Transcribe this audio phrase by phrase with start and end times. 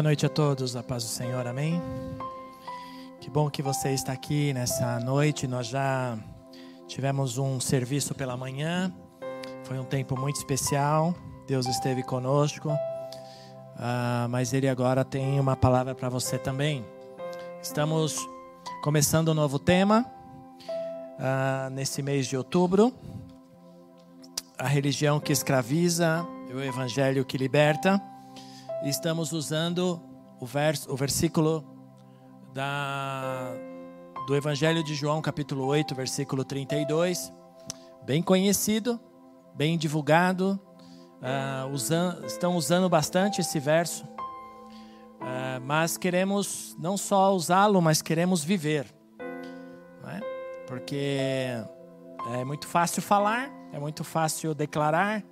[0.00, 1.78] Boa noite a todos, a paz do Senhor, amém?
[3.20, 5.46] Que bom que você está aqui nessa noite.
[5.46, 6.16] Nós já
[6.88, 8.90] tivemos um serviço pela manhã,
[9.62, 11.14] foi um tempo muito especial.
[11.46, 16.82] Deus esteve conosco, uh, mas Ele agora tem uma palavra para você também.
[17.62, 18.26] Estamos
[18.82, 20.06] começando um novo tema
[21.18, 22.90] uh, nesse mês de outubro:
[24.58, 28.00] a religião que escraviza, o evangelho que liberta
[28.88, 30.00] estamos usando
[30.40, 31.64] o, verso, o versículo
[32.54, 33.52] da,
[34.26, 37.32] do Evangelho de João, capítulo 8, versículo 32,
[38.04, 38.98] bem conhecido,
[39.54, 40.58] bem divulgado,
[41.20, 48.42] uh, usam, estão usando bastante esse verso, uh, mas queremos não só usá-lo, mas queremos
[48.42, 48.86] viver,
[50.06, 50.20] é?
[50.66, 51.18] porque
[52.34, 55.22] é muito fácil falar, é muito fácil declarar,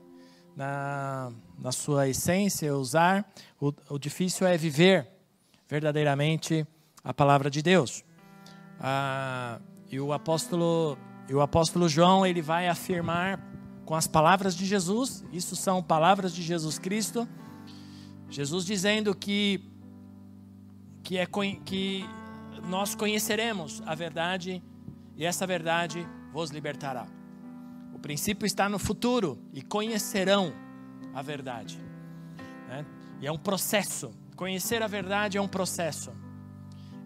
[0.59, 3.25] na, na sua essência, usar.
[3.61, 5.07] O, o difícil é viver
[5.69, 6.67] verdadeiramente
[7.05, 8.03] a palavra de Deus.
[8.81, 10.99] Ah, e o apóstolo,
[11.29, 13.41] e o apóstolo João ele vai afirmar
[13.85, 15.25] com as palavras de Jesus.
[15.33, 17.29] Isso são palavras de Jesus Cristo.
[18.29, 19.65] Jesus dizendo que
[21.05, 21.25] que é
[21.65, 22.05] que
[22.69, 24.63] nós conheceremos a verdade
[25.17, 27.18] e essa verdade vos libertará.
[27.99, 30.55] O princípio está no futuro e conhecerão
[31.13, 31.81] a verdade.
[32.69, 32.87] Né?
[33.21, 34.13] E é um processo.
[34.37, 36.13] Conhecer a verdade é um processo.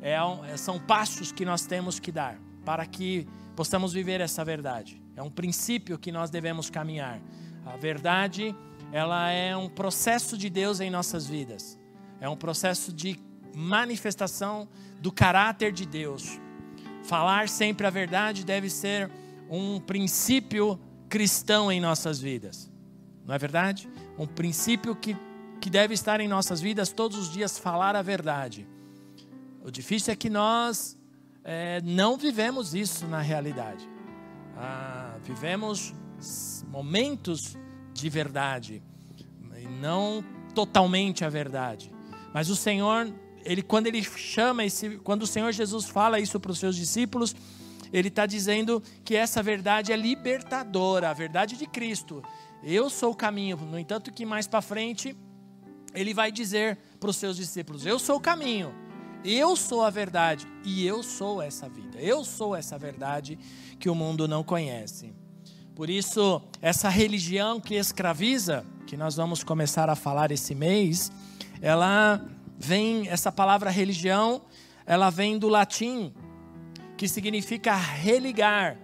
[0.03, 3.27] É um, é, são passos que nós temos que dar para que
[3.57, 5.03] possamos viver essa verdade.
[5.17, 7.23] É um princípio que nós devemos caminhar.
[7.65, 8.55] A verdade,
[8.93, 11.79] ela é um processo de Deus em nossas vidas.
[12.21, 13.19] É um processo de
[13.57, 14.69] manifestação
[15.01, 16.39] do caráter de Deus.
[17.03, 19.11] Falar sempre a verdade deve ser
[19.53, 20.81] um princípio
[21.11, 22.73] cristão em nossas vidas.
[23.27, 23.87] Não é verdade?
[24.19, 25.15] Um princípio que,
[25.61, 28.67] que deve estar em nossas vidas todos os dias falar a verdade.
[29.63, 30.99] O difícil é que nós
[31.45, 33.87] é, não vivemos isso na realidade.
[34.57, 35.93] Ah, vivemos
[36.69, 37.55] momentos
[37.93, 38.83] de verdade,
[39.81, 40.25] não
[40.55, 41.93] totalmente a verdade.
[42.33, 43.13] Mas o Senhor,
[43.45, 47.37] ele quando ele chama esse, quando o Senhor Jesus fala isso para os seus discípulos,
[47.93, 52.23] ele está dizendo que essa verdade é libertadora, a verdade de Cristo.
[52.63, 53.57] Eu sou o caminho.
[53.57, 55.17] No entanto, que mais para frente
[55.95, 58.75] ele vai dizer para os seus discípulos: Eu sou o caminho,
[59.25, 61.99] eu sou a verdade e eu sou essa vida.
[61.99, 63.39] Eu sou essa verdade
[63.79, 65.13] que o mundo não conhece.
[65.75, 71.11] Por isso, essa religião que escraviza, que nós vamos começar a falar esse mês,
[71.61, 72.25] ela
[72.59, 74.43] vem, essa palavra religião,
[74.85, 76.13] ela vem do latim
[77.03, 78.79] que significa religar.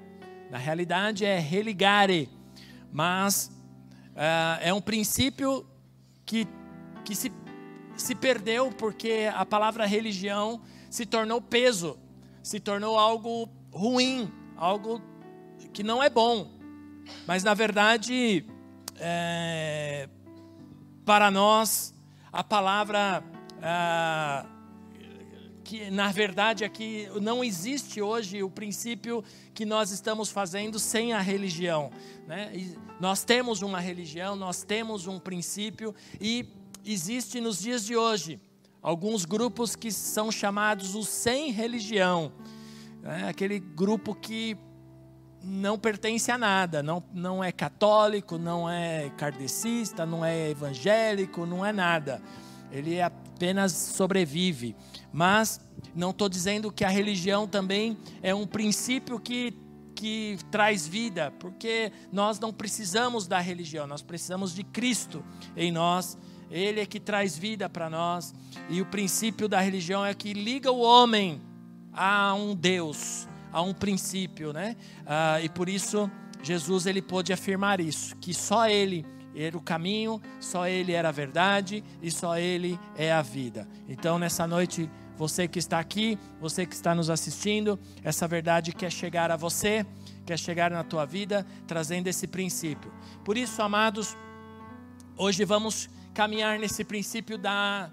[0.50, 2.28] Na realidade é religare,
[2.90, 3.46] mas
[4.16, 5.64] uh, é um princípio
[6.26, 6.44] que,
[7.04, 7.30] que se,
[7.96, 11.96] se perdeu porque a palavra religião se tornou peso,
[12.42, 15.00] se tornou algo ruim, algo
[15.72, 16.50] que não é bom.
[17.24, 18.44] Mas na verdade,
[18.96, 20.08] é,
[21.04, 21.94] para nós,
[22.32, 23.22] a palavra.
[23.58, 24.57] Uh,
[25.68, 31.20] que na verdade aqui não existe hoje o princípio que nós estamos fazendo sem a
[31.20, 31.90] religião.
[32.26, 32.74] Né?
[32.98, 36.48] nós temos uma religião, nós temos um princípio e
[36.86, 38.40] existe nos dias de hoje
[38.80, 42.32] alguns grupos que são chamados os sem religião.
[43.02, 43.28] Né?
[43.28, 44.56] Aquele grupo que
[45.44, 51.64] não pertence a nada, não, não é católico, não é kardecista, não é evangélico, não
[51.64, 52.22] é nada.
[52.72, 54.74] Ele apenas sobrevive.
[55.12, 55.60] Mas
[55.94, 59.54] não estou dizendo que a religião também é um princípio que,
[59.94, 65.24] que traz vida, porque nós não precisamos da religião, nós precisamos de Cristo
[65.56, 66.16] em nós.
[66.50, 68.34] Ele é que traz vida para nós.
[68.70, 71.40] E o princípio da religião é que liga o homem
[71.92, 74.76] a um Deus, a um princípio, né?
[75.04, 76.10] Ah, e por isso
[76.42, 79.04] Jesus ele pôde afirmar isso, que só Ele
[79.44, 83.68] era o caminho, só Ele era a verdade e só Ele é a vida.
[83.88, 88.90] Então, nessa noite, você que está aqui, você que está nos assistindo, essa verdade quer
[88.90, 89.86] chegar a você,
[90.26, 92.92] quer chegar na tua vida trazendo esse princípio.
[93.24, 94.16] Por isso, amados,
[95.16, 97.90] hoje vamos caminhar nesse princípio da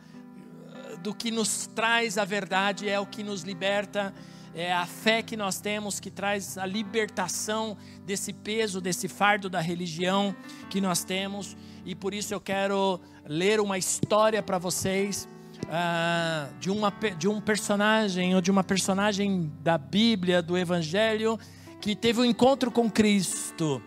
[1.02, 4.14] do que nos traz a verdade, é o que nos liberta,
[4.56, 9.60] é a fé que nós temos que traz a libertação desse peso, desse fardo da
[9.60, 10.34] religião
[10.70, 11.58] que nós temos.
[11.86, 15.28] E por isso eu quero ler uma história para vocês
[15.66, 21.38] uh, de, uma, de um personagem ou de uma personagem da Bíblia, do Evangelho,
[21.82, 23.82] que teve um encontro com Cristo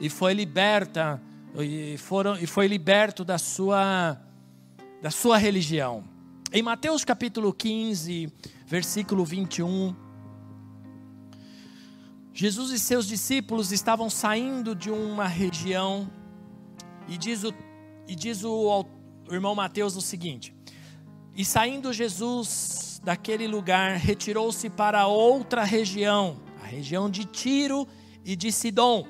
[0.00, 1.22] e foi liberta
[1.56, 4.20] e, foram, e foi liberto da sua,
[5.00, 6.09] da sua religião.
[6.52, 8.28] Em Mateus capítulo 15,
[8.66, 9.94] versículo 21,
[12.34, 16.10] Jesus e seus discípulos estavam saindo de uma região,
[17.06, 17.54] e diz o,
[18.08, 18.84] e diz o,
[19.28, 20.52] o irmão Mateus o seguinte:
[21.36, 27.86] E saindo Jesus daquele lugar, retirou-se para outra região, a região de Tiro
[28.24, 29.06] e de Sidom.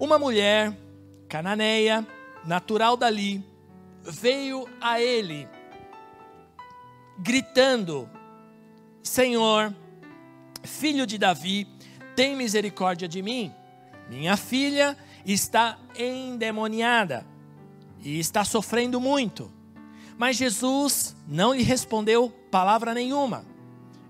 [0.00, 0.76] Uma mulher
[1.28, 2.04] cananeia,
[2.44, 3.44] natural dali,
[4.02, 5.53] veio a ele
[7.18, 8.08] gritando:
[9.02, 9.74] Senhor,
[10.62, 11.66] filho de Davi,
[12.16, 13.52] tem misericórdia de mim.
[14.08, 17.26] Minha filha está endemoniada
[18.02, 19.50] e está sofrendo muito.
[20.16, 23.44] Mas Jesus não lhe respondeu palavra nenhuma.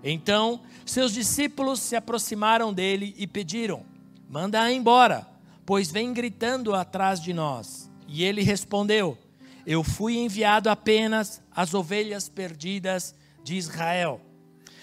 [0.03, 3.83] Então seus discípulos se aproximaram dele e pediram:
[4.29, 5.27] Manda-a embora,
[5.65, 7.89] pois vem gritando atrás de nós.
[8.07, 9.17] E ele respondeu:
[9.65, 14.21] eu fui enviado apenas às ovelhas perdidas de Israel.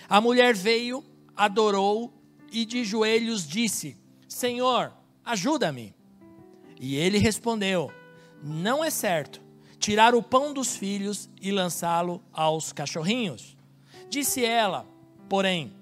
[0.09, 1.05] A mulher veio,
[1.37, 2.13] adorou
[2.51, 3.97] e de joelhos disse:
[4.29, 4.93] Senhor,
[5.25, 5.95] ajuda-me.
[6.81, 7.93] E ele respondeu:
[8.43, 9.41] Não é certo
[9.79, 13.57] tirar o pão dos filhos e lançá-lo aos cachorrinhos.
[14.09, 14.87] Disse ela,
[15.29, 15.73] porém: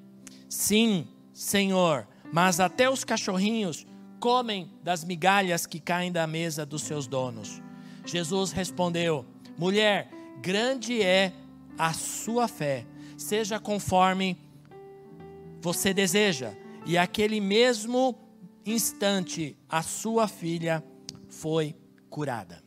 [0.48, 3.86] Sim, Senhor, mas até os cachorrinhos
[4.18, 7.62] comem das migalhas que caem da mesa dos seus donos.
[8.04, 9.24] Jesus respondeu:
[9.56, 10.08] Mulher,
[10.40, 11.32] grande é
[11.78, 12.86] a sua fé,
[13.16, 14.36] seja conforme
[15.60, 16.54] você deseja.
[16.86, 18.18] E aquele mesmo
[18.64, 20.82] instante, a sua filha
[21.28, 21.76] foi
[22.08, 22.62] curada.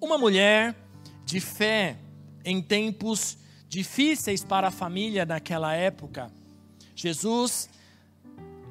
[0.00, 0.76] Uma mulher
[1.24, 1.98] de fé
[2.44, 3.36] em tempos
[3.68, 6.30] difíceis para a família naquela época.
[6.94, 7.68] Jesus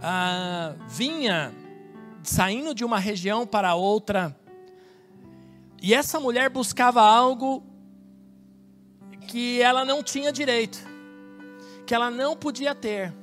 [0.02, 1.54] ah, vinha
[2.24, 4.36] saindo de uma região para outra
[5.82, 7.64] e essa mulher buscava algo
[9.28, 10.80] que ela não tinha direito,
[11.86, 13.14] que ela não podia ter,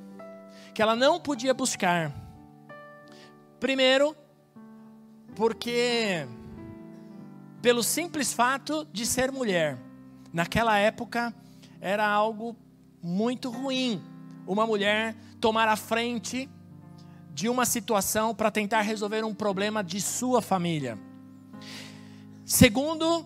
[0.73, 2.13] que ela não podia buscar.
[3.59, 4.15] Primeiro,
[5.35, 6.27] porque
[7.61, 9.77] pelo simples fato de ser mulher,
[10.31, 11.33] naquela época
[11.81, 12.55] era algo
[13.01, 14.01] muito ruim
[14.47, 16.49] uma mulher tomar a frente
[17.33, 20.97] de uma situação para tentar resolver um problema de sua família.
[22.45, 23.25] Segundo,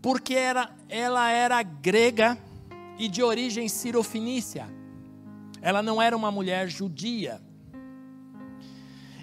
[0.00, 2.38] porque era, ela era grega
[2.96, 4.68] e de origem sirofenícia.
[5.60, 7.42] Ela não era uma mulher judia.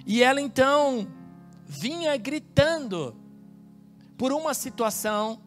[0.06, 1.08] E ela então
[1.66, 3.16] vinha gritando
[4.18, 5.40] por uma situação,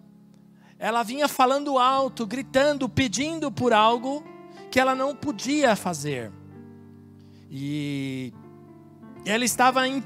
[0.78, 4.24] ela vinha falando alto, gritando, pedindo por algo
[4.70, 6.32] que ela não podia fazer.
[7.50, 8.32] E
[9.26, 10.02] ela estava em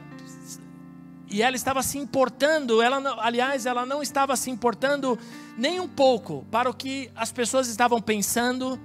[1.35, 5.19] e ela estava se importando, ela, aliás, ela não estava se importando
[5.59, 8.79] nem um pouco para o que as pessoas estavam pensando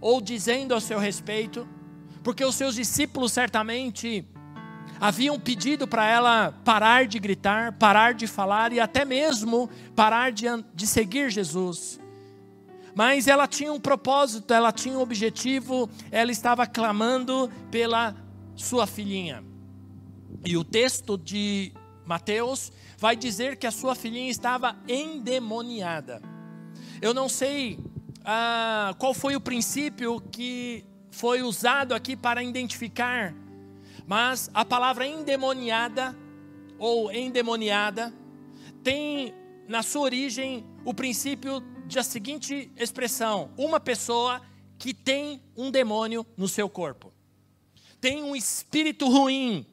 [0.00, 1.64] ou dizendo a seu respeito,
[2.24, 4.26] porque os seus discípulos certamente
[5.00, 10.46] haviam pedido para ela parar de gritar, parar de falar e até mesmo parar de,
[10.74, 12.00] de seguir Jesus.
[12.96, 18.12] Mas ela tinha um propósito, ela tinha um objetivo, ela estava clamando pela
[18.56, 19.44] sua filhinha.
[20.44, 21.72] E o texto de
[22.04, 26.22] Mateus vai dizer que a sua filhinha estava endemoniada.
[27.00, 27.78] Eu não sei
[28.24, 33.34] ah, qual foi o princípio que foi usado aqui para identificar,
[34.06, 36.16] mas a palavra endemoniada
[36.78, 38.12] ou endemoniada
[38.82, 39.34] tem
[39.68, 41.60] na sua origem o princípio
[41.92, 44.42] da seguinte expressão: uma pessoa
[44.78, 47.12] que tem um demônio no seu corpo,
[48.00, 49.66] tem um espírito ruim,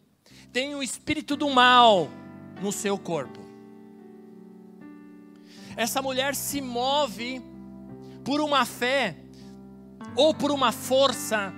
[0.52, 2.10] tem um espírito do mal
[2.62, 3.40] no seu corpo.
[5.76, 7.42] Essa mulher se move
[8.24, 9.16] por uma fé
[10.16, 11.54] ou por uma força,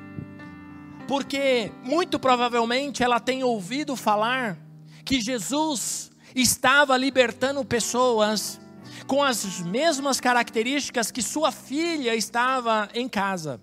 [1.07, 4.57] porque muito provavelmente ela tem ouvido falar
[5.03, 8.59] que Jesus estava libertando pessoas
[9.07, 13.61] com as mesmas características que sua filha estava em casa.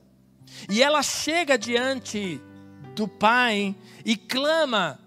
[0.68, 2.40] E ela chega diante
[2.95, 4.99] do Pai e clama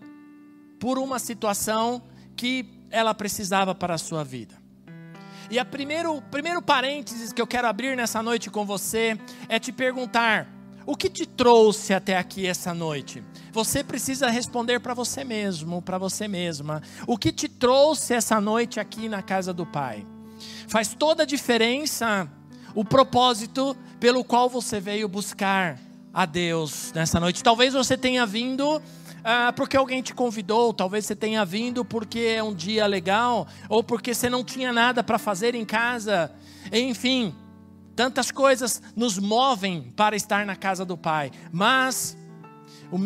[0.80, 2.02] por uma situação
[2.42, 4.56] que ela precisava para a sua vida.
[5.52, 9.16] E o primeiro, primeiro parênteses que eu quero abrir nessa noite com você
[9.48, 10.48] é te perguntar:
[10.84, 13.24] o que te trouxe até aqui essa noite?
[13.52, 16.82] Você precisa responder para você mesmo, para você mesma.
[17.06, 20.04] O que te trouxe essa noite aqui na casa do Pai?
[20.68, 22.28] Faz toda a diferença
[22.74, 25.78] o propósito pelo qual você veio buscar
[26.12, 27.44] a Deus nessa noite.
[27.44, 28.82] Talvez você tenha vindo
[29.24, 33.84] ah, porque alguém te convidou, talvez você tenha vindo porque é um dia legal, ou
[33.84, 36.32] porque você não tinha nada para fazer em casa.
[36.72, 37.36] Enfim,
[37.96, 41.32] tantas coisas nos movem para estar na casa do Pai.
[41.52, 42.18] Mas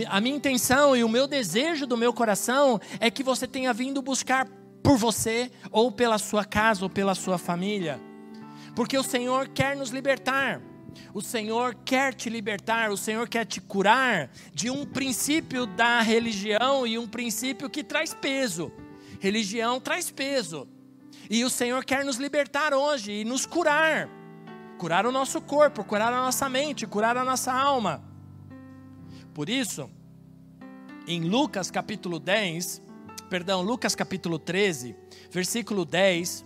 [0.07, 4.01] a minha intenção e o meu desejo do meu coração é que você tenha vindo
[4.01, 4.47] buscar
[4.81, 7.99] por você, ou pela sua casa, ou pela sua família.
[8.75, 10.61] Porque o Senhor quer nos libertar.
[11.13, 16.85] O Senhor quer te libertar, o Senhor quer te curar de um princípio da religião
[16.85, 18.71] e um princípio que traz peso.
[19.19, 20.67] Religião traz peso.
[21.29, 24.09] E o Senhor quer nos libertar hoje e nos curar.
[24.77, 28.03] Curar o nosso corpo, curar a nossa mente, curar a nossa alma.
[29.33, 29.89] Por isso,
[31.07, 32.81] em Lucas capítulo 10,
[33.29, 34.95] perdão, Lucas capítulo 13,
[35.31, 36.45] versículo 10,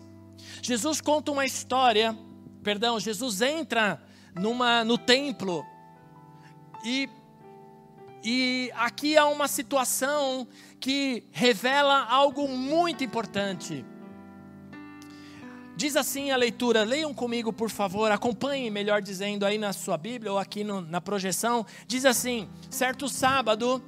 [0.62, 2.18] Jesus conta uma história,
[2.64, 4.02] perdão, Jesus entra
[4.36, 5.66] numa, no templo.
[6.84, 7.10] E,
[8.24, 10.48] e aqui há uma situação
[10.80, 13.86] que revela algo muito importante.
[15.76, 20.32] Diz assim a leitura, leiam comigo por favor, acompanhem, melhor dizendo, aí na sua Bíblia
[20.32, 21.66] ou aqui no, na projeção.
[21.88, 23.82] Diz assim: certo sábado,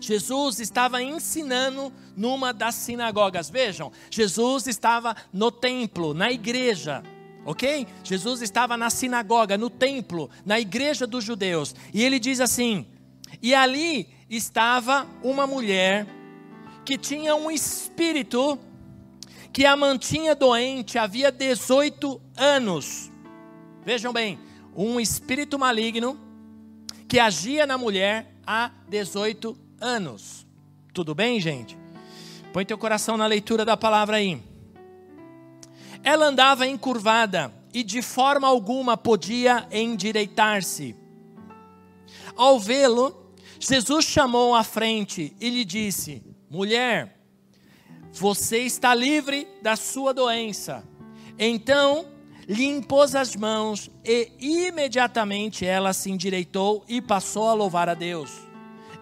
[0.00, 3.48] Jesus estava ensinando numa das sinagogas.
[3.48, 7.04] Vejam, Jesus estava no templo, na igreja
[7.46, 7.86] ok?
[8.04, 12.84] Jesus estava na sinagoga, no templo, na igreja dos judeus, e ele diz assim:
[13.40, 16.06] e ali estava uma mulher
[16.84, 18.58] que tinha um espírito
[19.52, 23.10] que a mantinha doente havia 18 anos.
[23.84, 24.38] Vejam bem,
[24.74, 26.18] um espírito maligno
[27.08, 30.46] que agia na mulher há 18 anos.
[30.92, 31.78] Tudo bem, gente?
[32.52, 34.42] Põe teu coração na leitura da palavra aí.
[36.06, 40.94] Ela andava encurvada e de forma alguma podia endireitar-se.
[42.36, 47.18] Ao vê-lo, Jesus chamou à frente e lhe disse: Mulher,
[48.12, 50.84] você está livre da sua doença.
[51.36, 52.06] Então
[52.46, 58.30] lhe impôs as mãos e imediatamente ela se endireitou e passou a louvar a Deus.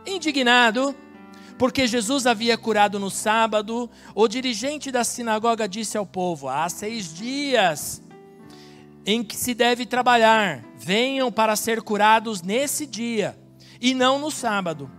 [0.06, 0.96] Indignado,
[1.58, 7.14] porque Jesus havia curado no sábado, o dirigente da sinagoga disse ao povo: Há seis
[7.14, 8.02] dias
[9.06, 13.38] em que se deve trabalhar, venham para ser curados nesse dia,
[13.80, 14.90] e não no sábado.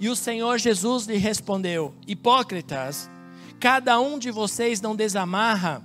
[0.00, 3.08] E o Senhor Jesus lhe respondeu: Hipócritas,
[3.60, 5.82] cada um de vocês não desamarra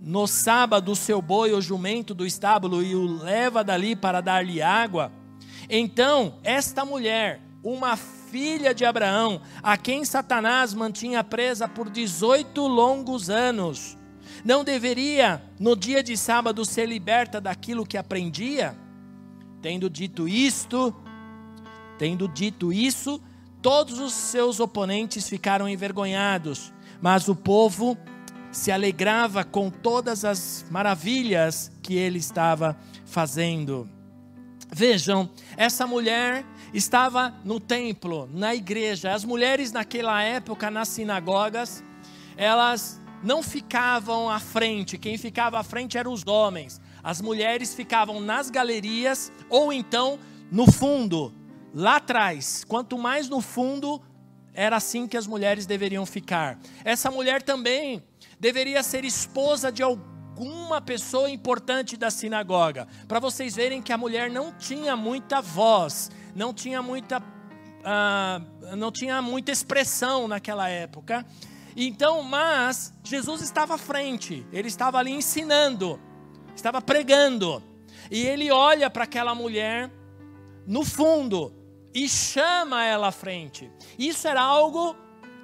[0.00, 4.62] no sábado o seu boi ou jumento do estábulo e o leva dali para dar-lhe
[4.62, 5.10] água?
[5.68, 7.96] Então, esta mulher, uma
[8.30, 13.96] filha de Abraão, a quem Satanás mantinha presa por 18 longos anos,
[14.44, 18.76] não deveria, no dia de sábado, ser liberta daquilo que aprendia?
[19.60, 20.94] Tendo dito isto,
[21.98, 23.20] tendo dito isso,
[23.60, 27.96] todos os seus oponentes ficaram envergonhados, mas o povo
[28.52, 33.88] se alegrava com todas as maravilhas que ele estava fazendo.
[34.70, 39.12] Vejam, essa mulher estava no templo, na igreja.
[39.12, 41.82] As mulheres naquela época, nas sinagogas,
[42.36, 46.80] elas não ficavam à frente, quem ficava à frente eram os homens.
[47.02, 50.18] As mulheres ficavam nas galerias ou então
[50.50, 51.32] no fundo,
[51.74, 52.64] lá atrás.
[52.64, 54.00] Quanto mais no fundo,
[54.54, 56.58] era assim que as mulheres deveriam ficar.
[56.84, 58.02] Essa mulher também
[58.40, 64.30] deveria ser esposa de alguma pessoa importante da sinagoga, para vocês verem que a mulher
[64.30, 71.26] não tinha muita voz, não tinha muita, uh, não tinha muita expressão naquela época.
[71.76, 76.00] Então, mas Jesus estava à frente, ele estava ali ensinando,
[76.54, 77.60] estava pregando,
[78.08, 79.90] e ele olha para aquela mulher
[80.64, 81.52] no fundo
[81.92, 83.68] e chama ela à frente.
[83.98, 84.94] Isso era algo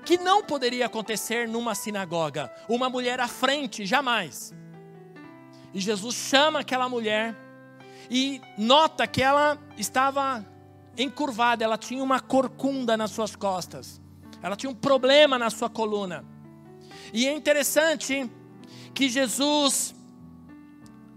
[0.04, 4.54] que não poderia acontecer numa sinagoga, uma mulher à frente, jamais.
[5.72, 7.34] E Jesus chama aquela mulher
[8.08, 10.53] e nota que ela estava
[10.96, 14.00] encurvada, ela tinha uma corcunda nas suas costas,
[14.42, 16.24] ela tinha um problema na sua coluna.
[17.12, 18.30] E é interessante
[18.92, 19.94] que Jesus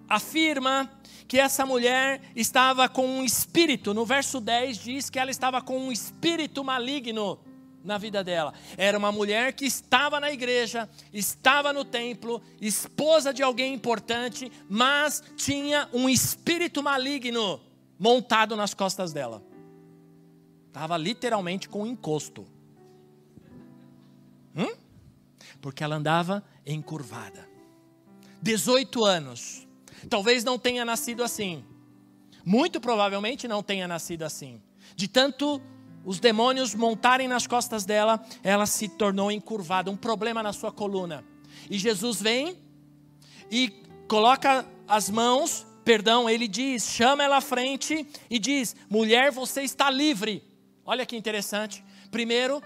[0.08, 0.90] afirma
[1.28, 3.94] que essa mulher estava com um espírito.
[3.94, 7.40] No verso 10 diz que ela estava com um espírito maligno
[7.84, 8.54] na vida dela.
[8.78, 15.22] Era uma mulher que estava na igreja, estava no templo, esposa de alguém importante, mas
[15.36, 17.62] tinha um espírito maligno
[18.00, 19.42] montado nas costas dela.
[20.78, 22.46] Estava literalmente com encosto.
[24.56, 24.76] Hum?
[25.60, 27.50] Porque ela andava encurvada.
[28.44, 29.68] 18 anos.
[30.08, 31.66] Talvez não tenha nascido assim.
[32.46, 34.62] Muito provavelmente não tenha nascido assim.
[34.96, 35.60] De tanto
[36.06, 41.26] os demônios montarem nas costas dela, ela se tornou encurvada, um problema na sua coluna.
[41.72, 42.56] E Jesus vem
[43.50, 43.70] e
[44.08, 49.90] coloca as mãos, perdão, ele diz, chama ela à frente e diz: mulher, você está
[49.90, 50.47] livre.
[50.90, 51.84] Olha que interessante.
[52.10, 52.64] Primeiro,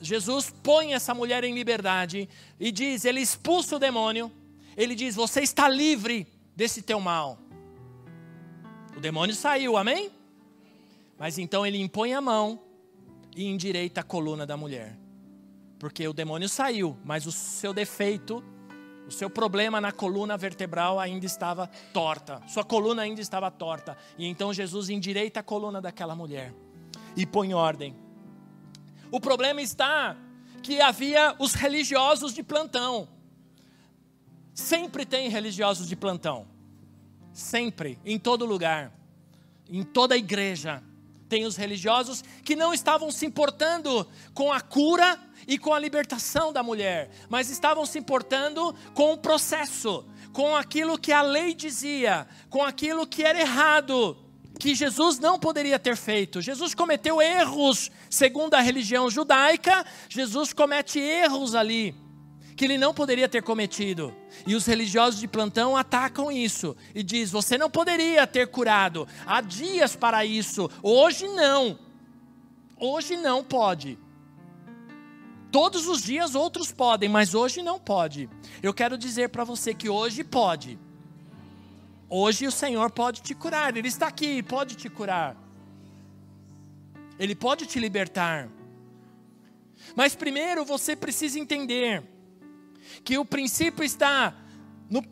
[0.00, 2.28] Jesus põe essa mulher em liberdade
[2.60, 4.30] e diz: ele expulsa o demônio.
[4.76, 6.24] Ele diz: Você está livre
[6.54, 7.36] desse teu mal.
[8.96, 10.08] O demônio saiu, amém?
[11.18, 12.60] Mas então ele impõe a mão
[13.34, 14.96] e endireita a coluna da mulher.
[15.80, 18.42] Porque o demônio saiu, mas o seu defeito,
[19.04, 22.40] o seu problema na coluna vertebral ainda estava torta.
[22.46, 23.96] Sua coluna ainda estava torta.
[24.16, 26.54] E então Jesus endireita a coluna daquela mulher
[27.18, 27.96] e põe ordem.
[29.10, 30.16] O problema está
[30.62, 33.08] que havia os religiosos de plantão.
[34.54, 36.46] Sempre tem religiosos de plantão.
[37.32, 38.92] Sempre, em todo lugar,
[39.68, 40.80] em toda igreja
[41.28, 46.52] tem os religiosos que não estavam se importando com a cura e com a libertação
[46.52, 52.28] da mulher, mas estavam se importando com o processo, com aquilo que a lei dizia,
[52.48, 54.16] com aquilo que era errado,
[54.58, 56.42] que Jesus não poderia ter feito.
[56.42, 61.94] Jesus cometeu erros segundo a religião judaica, Jesus comete erros ali
[62.58, 64.12] que ele não poderia ter cometido.
[64.44, 69.06] E os religiosos de plantão atacam isso e diz: "Você não poderia ter curado.
[69.24, 70.68] Há dias para isso.
[70.82, 71.78] Hoje não.
[72.76, 73.96] Hoje não pode."
[75.52, 78.28] Todos os dias outros podem, mas hoje não pode.
[78.62, 80.78] Eu quero dizer para você que hoje pode.
[82.10, 85.36] Hoje o Senhor pode te curar, Ele está aqui, pode te curar.
[87.18, 88.48] Ele pode te libertar.
[89.94, 92.02] Mas primeiro você precisa entender
[93.04, 94.34] que o princípio está
[94.88, 95.04] no,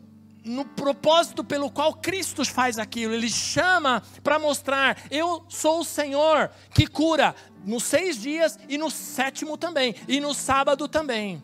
[0.43, 3.13] no propósito pelo qual Cristo faz aquilo.
[3.13, 8.89] Ele chama para mostrar: eu sou o Senhor que cura nos seis dias e no
[8.89, 11.43] sétimo também, e no sábado também.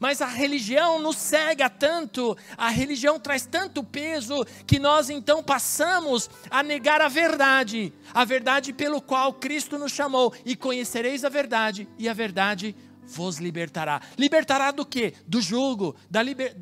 [0.00, 6.30] Mas a religião nos cega tanto, a religião traz tanto peso, que nós então passamos
[6.50, 11.88] a negar a verdade, a verdade pelo qual Cristo nos chamou, e conhecereis a verdade,
[11.98, 12.74] e a verdade
[13.06, 14.00] vos libertará.
[14.18, 15.14] Libertará do que?
[15.26, 16.54] Do jugo, da liber,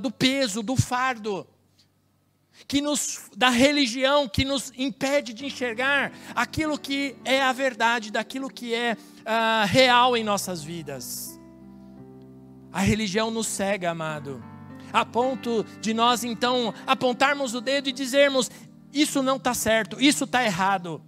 [0.00, 1.46] do peso, do fardo.
[2.68, 8.48] Que nos, da religião que nos impede de enxergar aquilo que é a verdade, daquilo
[8.48, 11.33] que é uh, real em nossas vidas.
[12.74, 14.42] A religião nos cega, amado,
[14.92, 18.50] a ponto de nós então apontarmos o dedo e dizermos:
[18.92, 21.00] Isso não está certo, isso está errado.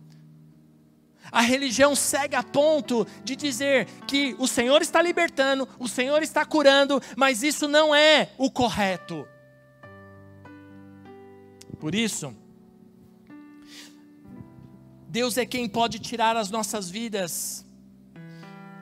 [1.32, 6.44] A religião cega a ponto de dizer que o Senhor está libertando, o Senhor está
[6.44, 9.26] curando, mas isso não é o correto.
[11.80, 12.32] Por isso,
[15.08, 17.65] Deus é quem pode tirar as nossas vidas,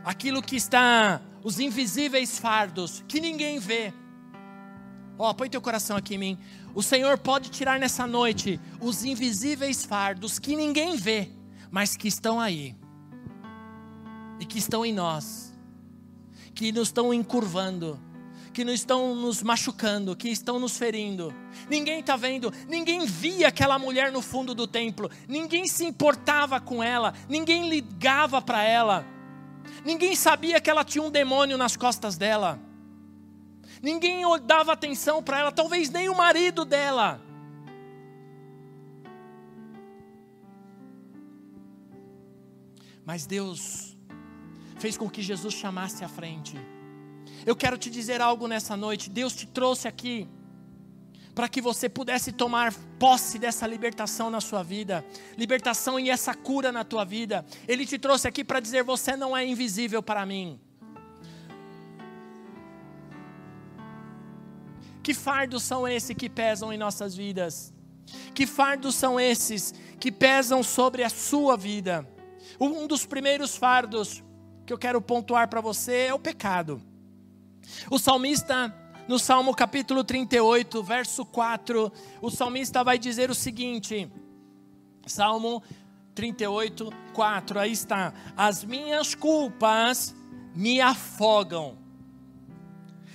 [0.05, 3.93] aquilo que está, os invisíveis fardos, que ninguém vê.
[5.19, 6.39] Ó, oh, põe teu coração aqui em mim.
[6.75, 11.31] O Senhor pode tirar nessa noite os invisíveis fardos que ninguém vê
[11.75, 12.73] mas que estão aí,
[14.39, 15.53] e que estão em nós,
[16.55, 18.01] que nos estão encurvando,
[18.53, 21.35] que nos estão nos machucando, que estão nos ferindo.
[21.69, 26.81] Ninguém está vendo, ninguém via aquela mulher no fundo do templo, ninguém se importava com
[26.81, 29.05] ela, ninguém ligava para ela,
[29.85, 32.59] ninguém sabia que ela tinha um demônio nas costas dela,
[33.83, 37.21] ninguém dava atenção para ela, talvez nem o marido dela.
[43.05, 43.97] Mas Deus
[44.79, 46.57] fez com que Jesus chamasse à frente.
[47.45, 49.11] Eu quero te dizer algo nessa noite.
[49.11, 50.27] Deus te trouxe aqui
[51.35, 55.05] para que você pudesse tomar posse dessa libertação na sua vida,
[55.37, 57.45] libertação e essa cura na tua vida.
[57.67, 60.61] Ele te trouxe aqui para dizer: você não é invisível para mim.
[65.03, 67.75] Que fardos são esses que pesam em nossas vidas?
[68.33, 72.09] Que fardos são esses que pesam sobre a sua vida?
[72.59, 74.23] Um dos primeiros fardos
[74.65, 76.81] que eu quero pontuar para você é o pecado.
[77.91, 78.75] O salmista
[79.07, 84.11] no Salmo capítulo 38, verso 4, o salmista vai dizer o seguinte:
[85.07, 85.63] Salmo
[86.15, 88.15] 38, 4, aí está.
[88.37, 90.15] As minhas culpas
[90.55, 91.77] me afogam,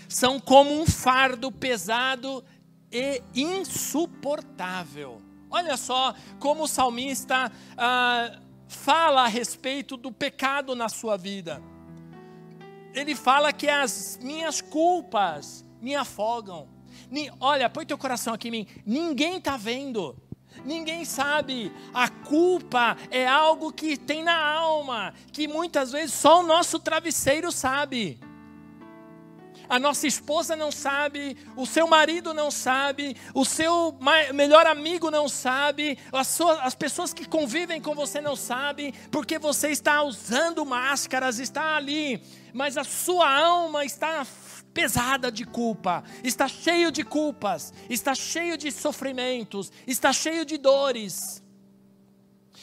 [0.07, 2.43] são como um fardo pesado
[2.91, 5.21] e insuportável.
[5.49, 11.61] Olha só como o salmista ah, fala a respeito do pecado na sua vida.
[12.93, 16.67] Ele fala que as minhas culpas me afogam.
[17.39, 18.67] Olha, põe teu coração aqui em mim.
[18.85, 20.15] Ninguém está vendo.
[20.65, 21.71] Ninguém sabe.
[21.93, 27.51] A culpa é algo que tem na alma, que muitas vezes só o nosso travesseiro
[27.51, 28.19] sabe
[29.69, 33.95] a nossa esposa não sabe, o seu marido não sabe, o seu
[34.33, 39.37] melhor amigo não sabe, as, suas, as pessoas que convivem com você não sabem, porque
[39.37, 42.19] você está usando máscaras, está ali,
[42.51, 44.25] mas a sua alma está
[44.79, 51.43] pesada de culpa, está cheio de culpas, está cheio de sofrimentos, está cheio de dores.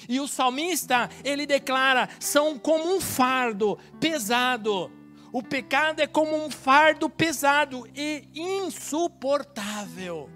[0.09, 4.90] E o salmista, ele declara: são como um fardo pesado
[5.33, 10.31] o pecado é como um fardo pesado e insuportável.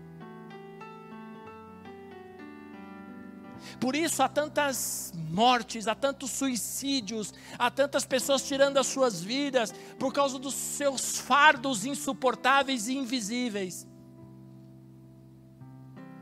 [3.80, 9.72] Por isso há tantas mortes, há tantos suicídios, há tantas pessoas tirando as suas vidas
[9.98, 13.88] por causa dos seus fardos insuportáveis e invisíveis.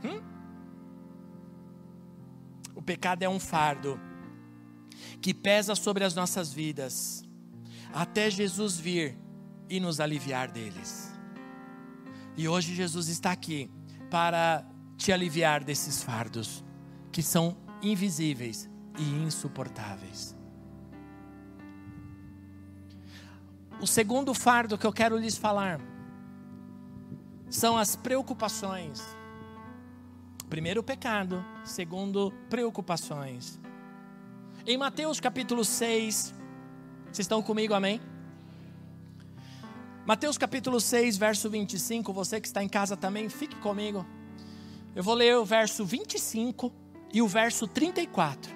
[0.05, 0.23] Hum?
[2.77, 4.01] O pecado é um fardo
[5.21, 7.25] que pesa sobre as nossas vidas
[7.93, 9.19] até Jesus vir
[9.69, 11.13] e nos aliviar deles.
[12.37, 13.69] E hoje Jesus está aqui
[14.09, 14.65] para
[14.97, 16.68] te aliviar desses fardos
[17.11, 18.69] que são invisíveis
[18.99, 20.37] e insuportáveis.
[23.81, 25.81] O segundo fardo que eu quero lhes falar
[27.49, 29.03] são as preocupações.
[30.51, 31.45] Primeiro, pecado.
[31.65, 33.61] Segundo, preocupações.
[34.67, 36.35] Em Mateus capítulo 6,
[37.05, 38.01] vocês estão comigo, amém?
[40.05, 42.13] Mateus capítulo 6, verso 25.
[42.13, 44.05] Você que está em casa também, fique comigo.
[44.97, 46.73] Eu vou ler o verso 25
[47.13, 48.53] e o verso 34.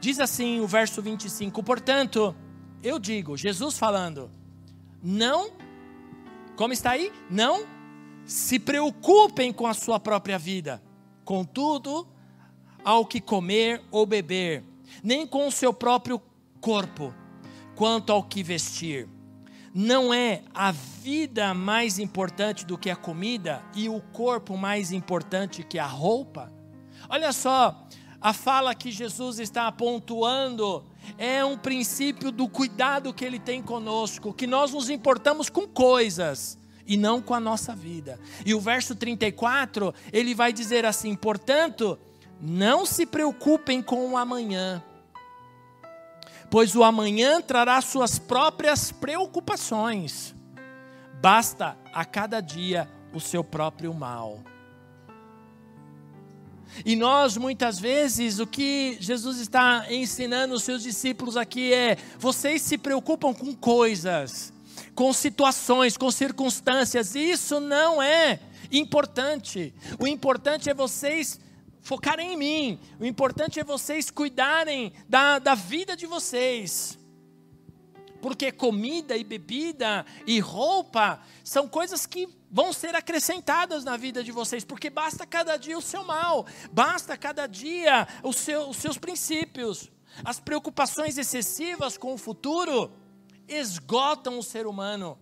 [0.00, 2.34] Diz assim o verso 25: Portanto,
[2.82, 4.30] eu digo, Jesus falando,
[5.02, 5.50] não,
[6.56, 7.12] como está aí?
[7.30, 7.66] Não
[8.24, 10.82] se preocupem com a sua própria vida,
[11.24, 12.06] contudo,
[12.84, 14.62] ao que comer ou beber,
[15.02, 16.20] nem com o seu próprio
[16.60, 17.14] corpo
[17.74, 19.08] quanto ao que vestir.
[19.74, 25.64] Não é a vida mais importante do que a comida e o corpo mais importante
[25.64, 26.52] que a roupa?
[27.08, 27.86] Olha só,
[28.20, 30.84] a fala que Jesus está pontuando
[31.18, 36.58] é um princípio do cuidado que ele tem conosco, que nós nos importamos com coisas
[36.86, 38.18] e não com a nossa vida.
[38.44, 41.98] E o verso 34, ele vai dizer assim: portanto,
[42.40, 44.82] não se preocupem com o amanhã
[46.54, 50.32] pois o amanhã trará suas próprias preocupações.
[51.20, 54.38] Basta a cada dia o seu próprio mal.
[56.84, 62.62] E nós, muitas vezes, o que Jesus está ensinando os seus discípulos aqui é: vocês
[62.62, 64.52] se preocupam com coisas,
[64.94, 68.40] com situações, com circunstâncias, isso não é
[68.72, 69.74] importante.
[69.98, 71.38] O importante é vocês
[71.80, 72.80] focarem em mim.
[72.98, 76.98] O importante é vocês cuidarem da, da vida de vocês.
[78.20, 84.30] Porque comida e bebida e roupa são coisas que vão ser acrescentadas na vida de
[84.30, 89.90] vocês, porque basta cada dia o seu mal, basta cada dia seu, os seus princípios.
[90.24, 92.92] As preocupações excessivas com o futuro
[93.48, 95.18] esgotam o ser humano.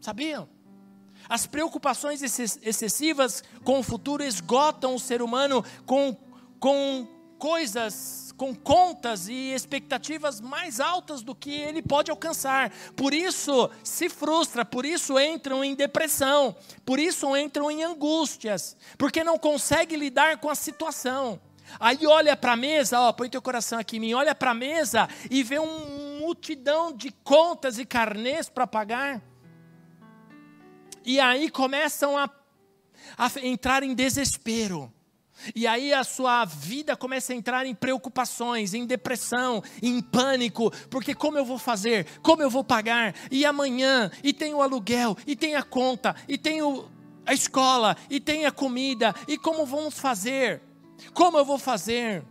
[0.00, 0.48] Sabiam?
[1.28, 6.16] As preocupações excessivas com o futuro esgotam o ser humano com,
[6.58, 7.06] com
[7.38, 12.72] coisas, com contas e expectativas mais altas do que ele pode alcançar.
[12.96, 19.22] Por isso se frustra, por isso entram em depressão, por isso entram em angústias, porque
[19.22, 21.40] não consegue lidar com a situação.
[21.78, 24.54] Aí olha para a mesa, ó, põe teu coração aqui em mim, olha para a
[24.54, 29.22] mesa e vê uma multidão de contas e carnês para pagar
[31.04, 32.28] e aí começam a,
[33.16, 34.92] a entrar em desespero.
[35.54, 41.14] E aí a sua vida começa a entrar em preocupações, em depressão, em pânico, porque
[41.14, 42.06] como eu vou fazer?
[42.22, 43.14] Como eu vou pagar?
[43.30, 44.10] E amanhã?
[44.22, 46.88] E tem o aluguel, e tem a conta, e tem o,
[47.26, 50.62] a escola, e tem a comida, e como vamos fazer?
[51.12, 52.24] Como eu vou fazer?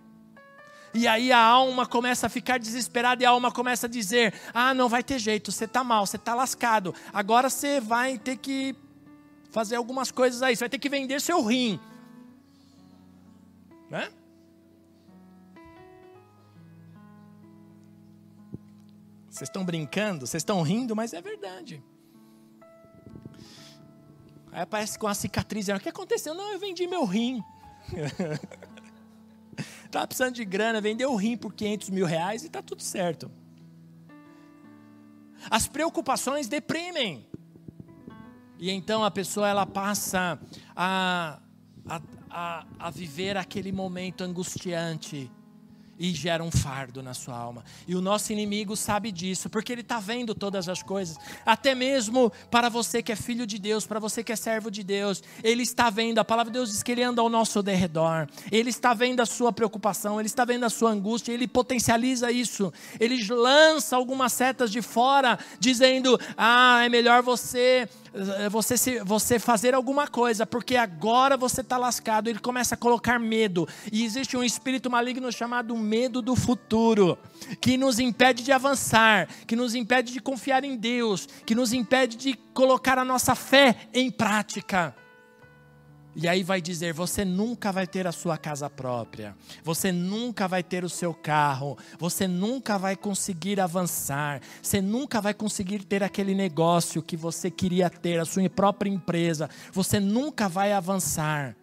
[0.94, 4.74] E aí a alma começa a ficar desesperada e a alma começa a dizer: Ah,
[4.74, 6.94] não vai ter jeito, você está mal, você está lascado.
[7.14, 8.76] Agora você vai ter que
[9.52, 11.80] fazer algumas coisas aí, você vai ter que vender seu rim.
[13.92, 14.10] Né?
[19.30, 21.84] Vocês estão brincando, vocês estão rindo, mas é verdade.
[24.50, 25.68] Aí aparece com a cicatriz.
[25.68, 26.34] O que aconteceu?
[26.34, 27.44] Não, eu vendi meu rim.
[29.86, 33.30] Estava precisando de grana, vendeu o rim por 500 mil reais e está tudo certo.
[35.50, 37.28] As preocupações deprimem.
[38.58, 40.40] E então a pessoa ela passa
[40.74, 41.42] a,
[41.86, 42.02] a,
[42.32, 45.30] a, a viver aquele momento angustiante
[46.02, 47.64] e gera um fardo na sua alma.
[47.88, 51.16] E o nosso inimigo sabe disso, porque ele está vendo todas as coisas.
[51.46, 54.84] Até mesmo para você que é filho de Deus, para você que é servo de
[54.84, 56.18] Deus, ele está vendo.
[56.18, 58.28] A palavra de Deus diz que ele anda ao nosso derredor.
[58.52, 62.74] Ele está vendo a sua preocupação, ele está vendo a sua angústia, ele potencializa isso.
[63.00, 67.88] Ele lança algumas setas de fora, dizendo: Ah, é melhor você
[68.50, 72.30] você, se, você fazer alguma coisa, porque agora você está lascado.
[72.30, 73.68] Ele começa a colocar medo.
[73.92, 77.18] E existe um espírito maligno chamado medo do futuro,
[77.60, 82.18] que nos impede de avançar, que nos impede de confiar em Deus, que nos impede
[82.18, 84.96] de colocar a nossa fé em prática.
[86.16, 90.62] E aí vai dizer: você nunca vai ter a sua casa própria, você nunca vai
[90.62, 96.36] ter o seu carro, você nunca vai conseguir avançar, você nunca vai conseguir ter aquele
[96.36, 101.56] negócio que você queria ter, a sua própria empresa, você nunca vai avançar.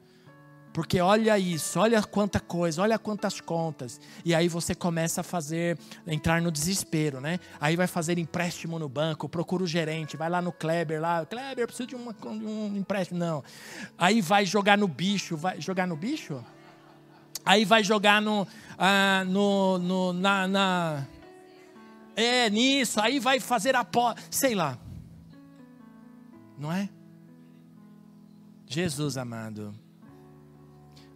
[0.79, 4.01] Porque olha isso, olha quanta coisa, olha quantas contas.
[4.25, 7.41] E aí você começa a fazer, entrar no desespero, né?
[7.61, 11.67] Aí vai fazer empréstimo no banco, procura o gerente, vai lá no Kleber, lá, Kleber,
[11.67, 13.19] preciso de, uma, de um empréstimo.
[13.19, 13.43] Não.
[13.99, 16.45] Aí vai jogar no bicho, vai jogar no bicho?
[17.45, 18.47] Aí vai jogar no,
[18.79, 21.07] ah, no, no na, na,
[22.15, 24.79] é, nisso, aí vai fazer a pó, sei lá.
[26.57, 26.89] Não é?
[28.69, 29.88] Jesus amado.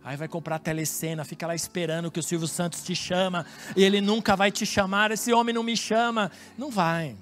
[0.04, 4.00] Aí vai comprar telecena, fica lá esperando que o Silvio Santos te chama, e ele
[4.00, 6.30] nunca vai te chamar, esse homem não me chama.
[6.58, 7.16] Não vai.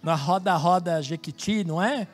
[0.00, 2.06] Na roda, roda Jequiti, não é?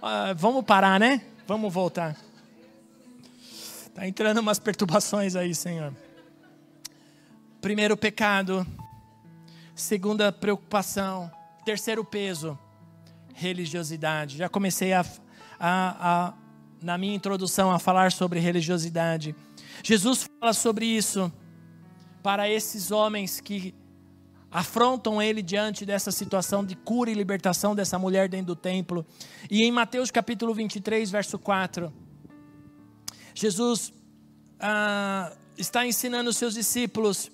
[0.00, 1.20] Ah, vamos parar, né?
[1.46, 2.16] Vamos voltar.
[3.86, 5.94] Está entrando umas perturbações aí, Senhor.
[7.60, 8.66] Primeiro pecado.
[9.74, 11.30] Segunda preocupação.
[11.66, 12.58] Terceiro peso.
[13.34, 14.38] Religiosidade.
[14.38, 15.04] Já comecei a,
[15.58, 16.34] a, a
[16.82, 19.34] na minha introdução a falar sobre religiosidade.
[19.82, 21.32] Jesus fala sobre isso
[22.22, 23.74] para esses homens que
[24.50, 29.06] afrontam ele diante dessa situação de cura e libertação dessa mulher dentro do templo.
[29.50, 31.92] E em Mateus capítulo 23, verso 4,
[33.34, 33.92] Jesus
[34.58, 37.30] ah, está ensinando os seus discípulos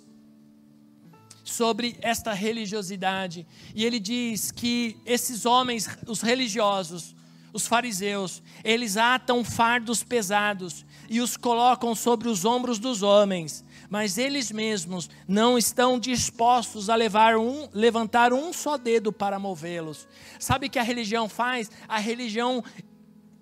[1.43, 3.47] sobre esta religiosidade.
[3.75, 7.16] E ele diz que esses homens, os religiosos,
[7.57, 14.19] os fariseus, eles atam fardos pesados e os colocam sobre os ombros dos homens, mas
[14.19, 20.07] eles mesmos não estão dispostos a levar um, levantar um só dedo para movê-los.
[20.39, 21.71] Sabe o que a religião faz?
[21.89, 22.63] A religião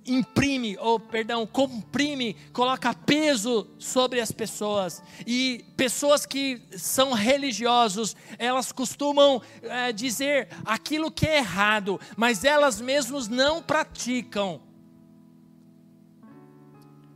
[0.07, 5.03] imprime, ou perdão, comprime, coloca peso sobre as pessoas.
[5.27, 12.81] E pessoas que são religiosos, elas costumam é, dizer aquilo que é errado, mas elas
[12.81, 14.61] mesmas não praticam.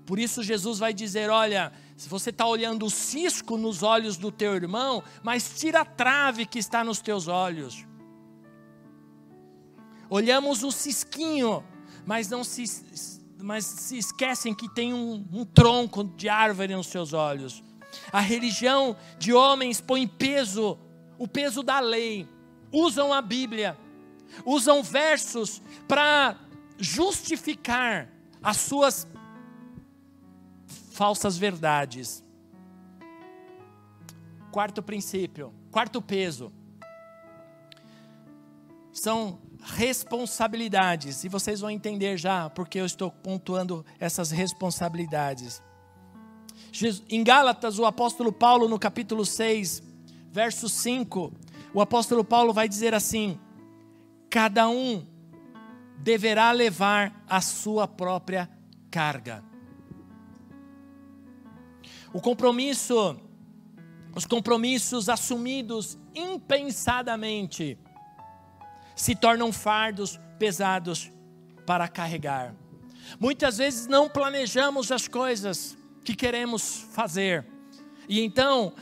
[0.07, 4.33] Por isso Jesus vai dizer: olha, se você está olhando o cisco nos olhos do
[4.33, 7.87] teu irmão, mas tira a trave que está nos teus olhos.
[10.09, 11.63] Olhamos o cisquinho,
[12.09, 12.65] mas não se,
[13.37, 17.63] mas se esquecem que tem um, um tronco de árvore nos seus olhos.
[18.11, 20.79] A religião de homens põe peso,
[21.19, 22.27] o peso da lei,
[22.73, 23.77] usam a Bíblia,
[24.47, 26.35] usam versos para
[26.79, 28.09] justificar
[28.43, 29.07] as suas
[30.91, 32.25] falsas verdades.
[34.51, 36.51] Quarto princípio, quarto peso.
[38.95, 41.25] São responsabilidades.
[41.25, 45.63] E vocês vão entender já porque eu estou pontuando essas responsabilidades.
[47.09, 49.83] Em Gálatas, o apóstolo Paulo, no capítulo 6,
[50.31, 51.33] verso 5,
[51.73, 53.39] o apóstolo Paulo vai dizer assim:
[54.31, 55.07] Cada um
[55.99, 58.49] deverá levar a sua própria
[58.91, 59.43] carga.
[62.13, 63.21] O compromisso,
[64.15, 67.79] os compromissos assumidos impensadamente,
[68.99, 71.11] se tornam fardos pesados
[71.65, 72.53] para carregar.
[73.19, 77.47] Muitas vezes não planejamos as coisas, que queremos fazer.
[78.09, 78.73] E então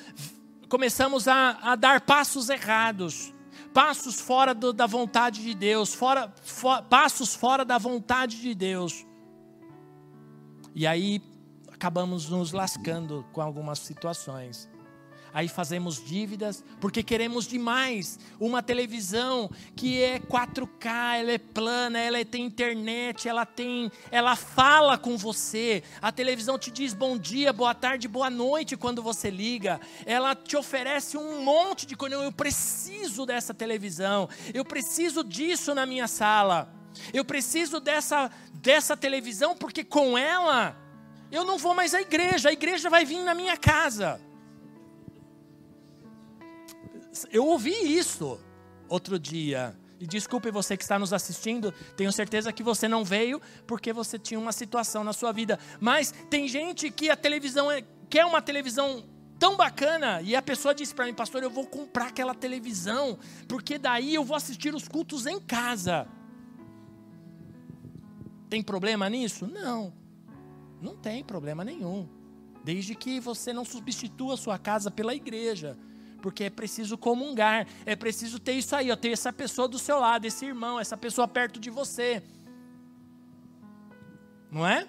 [0.69, 3.33] começamos a, a dar passos errados,
[3.75, 9.05] passos fora do, da vontade de Deus, fora, for, passos fora da vontade de Deus.
[10.75, 11.23] E aí
[11.71, 14.67] acabamos nos lascando com algumas situações
[15.37, 22.25] aí fazemos dívidas, porque queremos demais uma televisão que é 4K, ela é plana, ela
[22.25, 25.83] tem internet, ela tem, ela fala com você.
[26.01, 29.79] A televisão te diz bom dia, boa tarde, boa noite quando você liga.
[30.07, 32.17] Ela te oferece um monte de coisa.
[32.17, 34.31] Eu preciso dessa televisão.
[34.55, 36.75] Eu preciso disso na minha sala.
[37.13, 40.75] Eu preciso dessa dessa televisão porque com ela
[41.31, 44.19] eu não vou mais à igreja, a igreja vai vir na minha casa.
[47.33, 48.39] Eu ouvi isso
[48.89, 49.77] outro dia.
[49.99, 54.19] E desculpe você que está nos assistindo, tenho certeza que você não veio porque você
[54.19, 55.59] tinha uma situação na sua vida.
[55.81, 59.05] Mas tem gente que a televisão é, quer uma televisão
[59.39, 63.79] tão bacana e a pessoa disse para mim, pastor, eu vou comprar aquela televisão porque
[63.79, 66.07] daí eu vou assistir os cultos em casa.
[68.51, 69.47] Tem problema nisso?
[69.47, 69.93] Não,
[70.81, 72.07] não tem problema nenhum.
[72.63, 75.77] Desde que você não substitua a sua casa pela igreja
[76.27, 80.01] porque é preciso comungar, é preciso ter isso aí, ó, ter essa pessoa do seu
[80.01, 82.21] lado, esse irmão, essa pessoa perto de você.
[84.51, 84.89] Não é?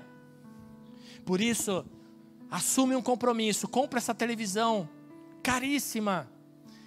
[1.24, 1.86] Por isso,
[2.50, 4.90] assume um compromisso, compra essa televisão
[5.44, 6.28] caríssima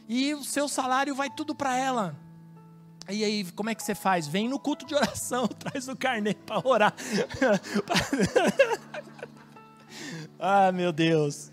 [0.09, 2.19] e o seu salário vai tudo para ela.
[3.09, 4.27] E aí, como é que você faz?
[4.27, 6.93] Vem no culto de oração, traz o carnê para orar.
[10.41, 11.53] ah, meu Deus.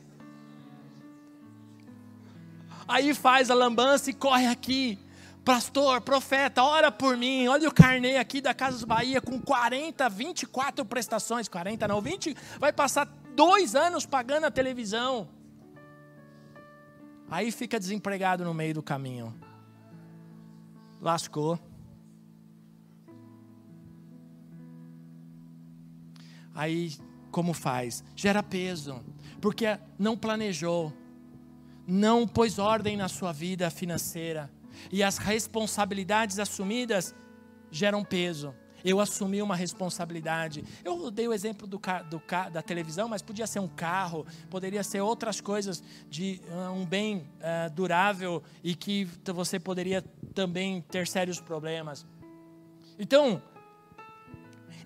[2.88, 4.97] Aí faz a lambança e corre aqui.
[5.43, 7.47] Pastor, profeta, ora por mim.
[7.47, 11.47] Olha o carnê aqui da Casas Bahia com 40, 24 prestações.
[11.47, 12.36] 40 não, 20.
[12.60, 15.28] Vai passar dois anos pagando a televisão.
[17.30, 19.34] Aí fica desempregado no meio do caminho.
[21.02, 21.60] Lascou.
[26.56, 26.95] Aí,
[27.30, 28.04] como faz?
[28.15, 29.00] Gera peso,
[29.39, 30.91] porque não planejou
[31.88, 34.52] não pôs ordem na sua vida financeira.
[34.91, 37.15] E as responsabilidades assumidas
[37.71, 38.54] geram peso.
[38.84, 40.63] Eu assumi uma responsabilidade.
[40.84, 42.21] Eu dei o exemplo do, do,
[42.52, 47.17] da televisão, mas podia ser um carro, poderia ser outras coisas de uh, um bem
[47.17, 50.04] uh, durável e que você poderia
[50.36, 52.06] também ter sérios problemas.
[53.00, 53.41] Então,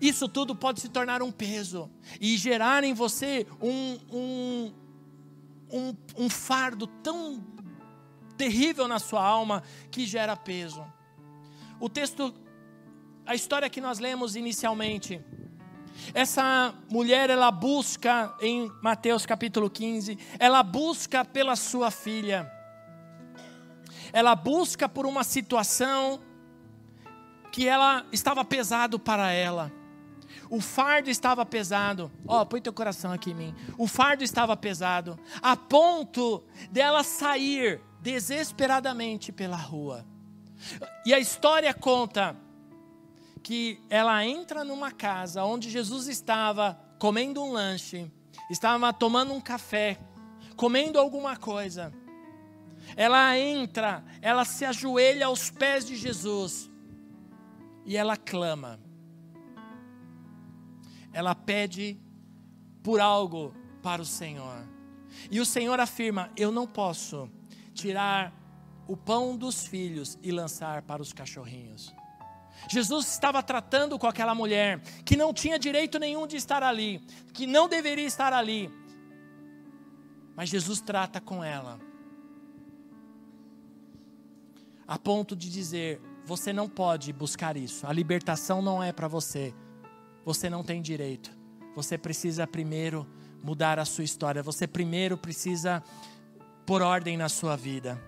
[0.00, 1.88] isso tudo pode se tornar um peso
[2.20, 4.72] e gerar em você um, um,
[5.72, 7.42] um, um fardo tão
[8.36, 10.84] terrível na sua alma que gera peso.
[11.80, 12.34] O texto,
[13.26, 15.24] a história que nós lemos inicialmente,
[16.14, 22.50] essa mulher, ela busca, em Mateus capítulo 15, ela busca pela sua filha,
[24.12, 26.20] ela busca por uma situação
[27.50, 29.72] que ela estava pesado para ela.
[30.52, 32.12] O fardo estava pesado.
[32.28, 33.54] Ó, oh, põe teu coração aqui em mim.
[33.78, 40.04] O fardo estava pesado, a ponto dela sair desesperadamente pela rua.
[41.06, 42.36] E a história conta
[43.42, 48.12] que ela entra numa casa onde Jesus estava comendo um lanche,
[48.50, 49.98] estava tomando um café,
[50.54, 51.94] comendo alguma coisa.
[52.94, 56.70] Ela entra, ela se ajoelha aos pés de Jesus
[57.86, 58.91] e ela clama
[61.12, 61.98] ela pede
[62.82, 64.66] por algo para o Senhor.
[65.30, 67.30] E o Senhor afirma: Eu não posso
[67.74, 68.32] tirar
[68.86, 71.92] o pão dos filhos e lançar para os cachorrinhos.
[72.68, 77.00] Jesus estava tratando com aquela mulher que não tinha direito nenhum de estar ali,
[77.32, 78.70] que não deveria estar ali.
[80.36, 81.78] Mas Jesus trata com ela,
[84.86, 89.54] a ponto de dizer: Você não pode buscar isso, a libertação não é para você,
[90.24, 91.30] você não tem direito.
[91.74, 93.06] Você precisa primeiro
[93.42, 94.42] mudar a sua história.
[94.42, 95.82] Você primeiro precisa
[96.64, 98.00] pôr ordem na sua vida.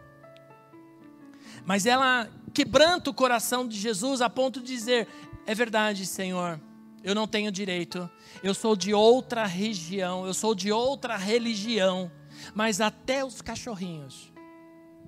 [1.64, 5.08] Mas ela quebranta o coração de Jesus a ponto de dizer:
[5.46, 6.60] É verdade, Senhor,
[7.02, 8.08] eu não tenho direito.
[8.42, 12.10] Eu sou de outra região, eu sou de outra religião.
[12.54, 14.32] Mas até os cachorrinhos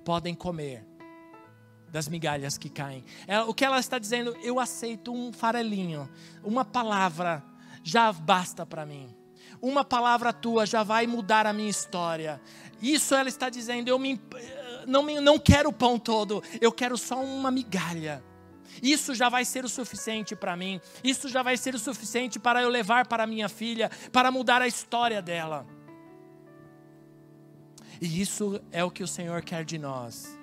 [0.03, 0.85] podem comer
[1.97, 3.03] das migalhas que caem.
[3.25, 6.07] Ela, o que ela está dizendo, eu aceito um farelinho,
[6.43, 7.43] uma palavra
[7.83, 9.09] já basta para mim.
[9.59, 12.39] Uma palavra tua já vai mudar a minha história.
[12.79, 14.21] Isso ela está dizendo, eu me,
[14.85, 18.23] não, me, não quero o pão todo, eu quero só uma migalha.
[18.79, 20.79] Isso já vai ser o suficiente para mim.
[21.03, 24.67] Isso já vai ser o suficiente para eu levar para minha filha, para mudar a
[24.67, 25.65] história dela.
[27.99, 30.36] E isso é o que o Senhor quer de nós.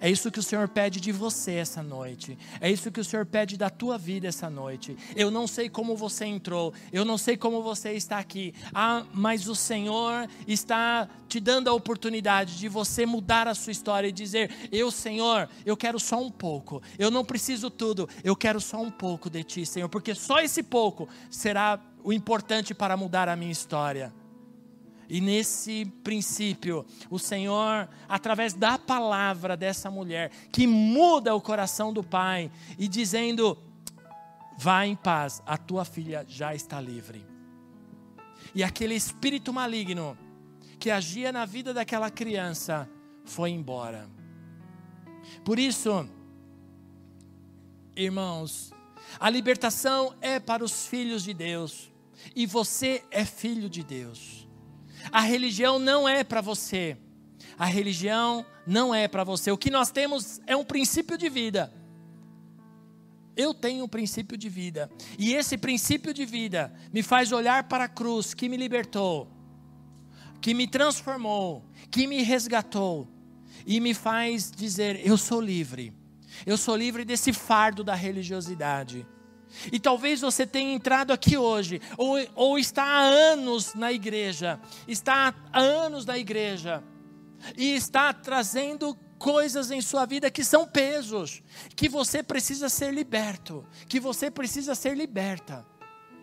[0.00, 2.38] É isso que o Senhor pede de você essa noite.
[2.60, 4.96] É isso que o Senhor pede da tua vida essa noite.
[5.14, 8.54] Eu não sei como você entrou, eu não sei como você está aqui.
[8.74, 14.08] Ah, mas o Senhor está te dando a oportunidade de você mudar a sua história
[14.08, 16.82] e dizer: "Eu, Senhor, eu quero só um pouco.
[16.98, 18.08] Eu não preciso tudo.
[18.22, 22.74] Eu quero só um pouco de ti, Senhor, porque só esse pouco será o importante
[22.74, 24.21] para mudar a minha história."
[25.12, 32.02] E nesse princípio, o Senhor, através da palavra dessa mulher, que muda o coração do
[32.02, 33.58] pai, e dizendo:
[34.56, 37.26] Vá em paz, a tua filha já está livre.
[38.54, 40.16] E aquele espírito maligno
[40.78, 42.88] que agia na vida daquela criança
[43.22, 44.08] foi embora.
[45.44, 46.08] Por isso,
[47.94, 48.72] irmãos,
[49.20, 51.92] a libertação é para os filhos de Deus,
[52.34, 54.41] e você é filho de Deus.
[55.10, 56.96] A religião não é para você.
[57.58, 59.50] A religião não é para você.
[59.50, 61.72] O que nós temos é um princípio de vida.
[63.36, 64.90] Eu tenho um princípio de vida.
[65.18, 69.28] E esse princípio de vida me faz olhar para a cruz que me libertou,
[70.40, 73.08] que me transformou, que me resgatou.
[73.66, 75.92] E me faz dizer: eu sou livre.
[76.44, 79.06] Eu sou livre desse fardo da religiosidade.
[79.70, 85.34] E talvez você tenha entrado aqui hoje, ou, ou está há anos na igreja, está
[85.52, 86.82] há anos na igreja,
[87.56, 91.42] e está trazendo coisas em sua vida que são pesos,
[91.76, 95.64] que você precisa ser liberto, que você precisa ser liberta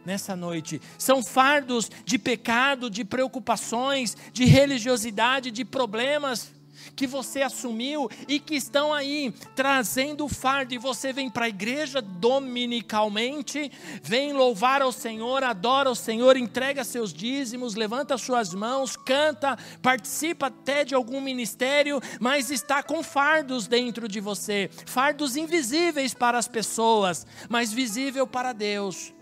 [0.06, 0.82] nessa noite.
[0.98, 6.52] São fardos de pecado, de preocupações, de religiosidade, de problemas
[6.96, 10.74] que você assumiu e que estão aí trazendo o fardo.
[10.74, 13.72] E você vem para a igreja dominicalmente,
[14.02, 20.48] vem louvar ao Senhor, adora ao Senhor, entrega seus dízimos, levanta suas mãos, canta, participa
[20.48, 26.48] até de algum ministério, mas está com fardos dentro de você fardos invisíveis para as
[26.48, 29.14] pessoas, mas visível para Deus.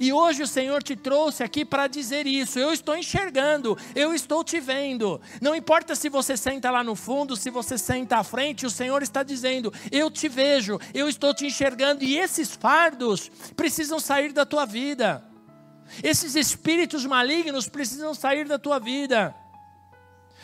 [0.00, 2.58] E hoje o Senhor te trouxe aqui para dizer isso.
[2.58, 5.20] Eu estou enxergando, eu estou te vendo.
[5.40, 9.02] Não importa se você senta lá no fundo, se você senta à frente, o Senhor
[9.02, 12.04] está dizendo: Eu te vejo, eu estou te enxergando.
[12.04, 15.24] E esses fardos precisam sair da tua vida.
[16.02, 19.34] Esses espíritos malignos precisam sair da tua vida.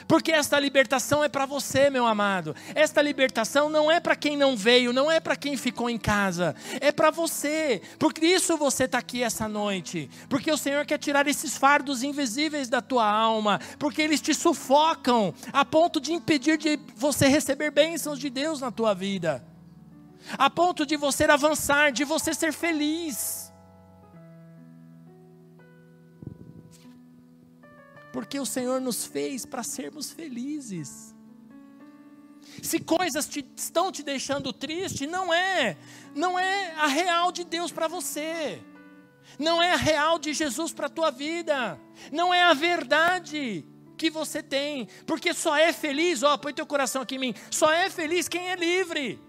[0.07, 2.55] Porque esta libertação é para você, meu amado.
[2.75, 6.55] Esta libertação não é para quem não veio, não é para quem ficou em casa,
[6.81, 7.81] é para você.
[7.99, 10.11] Por isso você está aqui essa noite.
[10.29, 15.35] Porque o Senhor quer tirar esses fardos invisíveis da tua alma, porque eles te sufocam
[15.53, 19.45] a ponto de impedir de você receber bênçãos de Deus na tua vida,
[20.39, 23.44] a ponto de você avançar, de você ser feliz.
[28.15, 31.13] Porque o Senhor nos fez para sermos felizes.
[32.63, 35.77] Se coisas te, estão te deixando triste, não é,
[36.15, 38.63] não é a real de Deus para você.
[39.37, 41.77] Não é a real de Jesus para a tua vida.
[42.13, 43.67] Não é a verdade
[43.99, 44.87] que você tem.
[45.09, 47.35] Porque só é feliz, ó, põe teu coração aqui em mim.
[47.51, 49.21] Só é feliz quem é livre.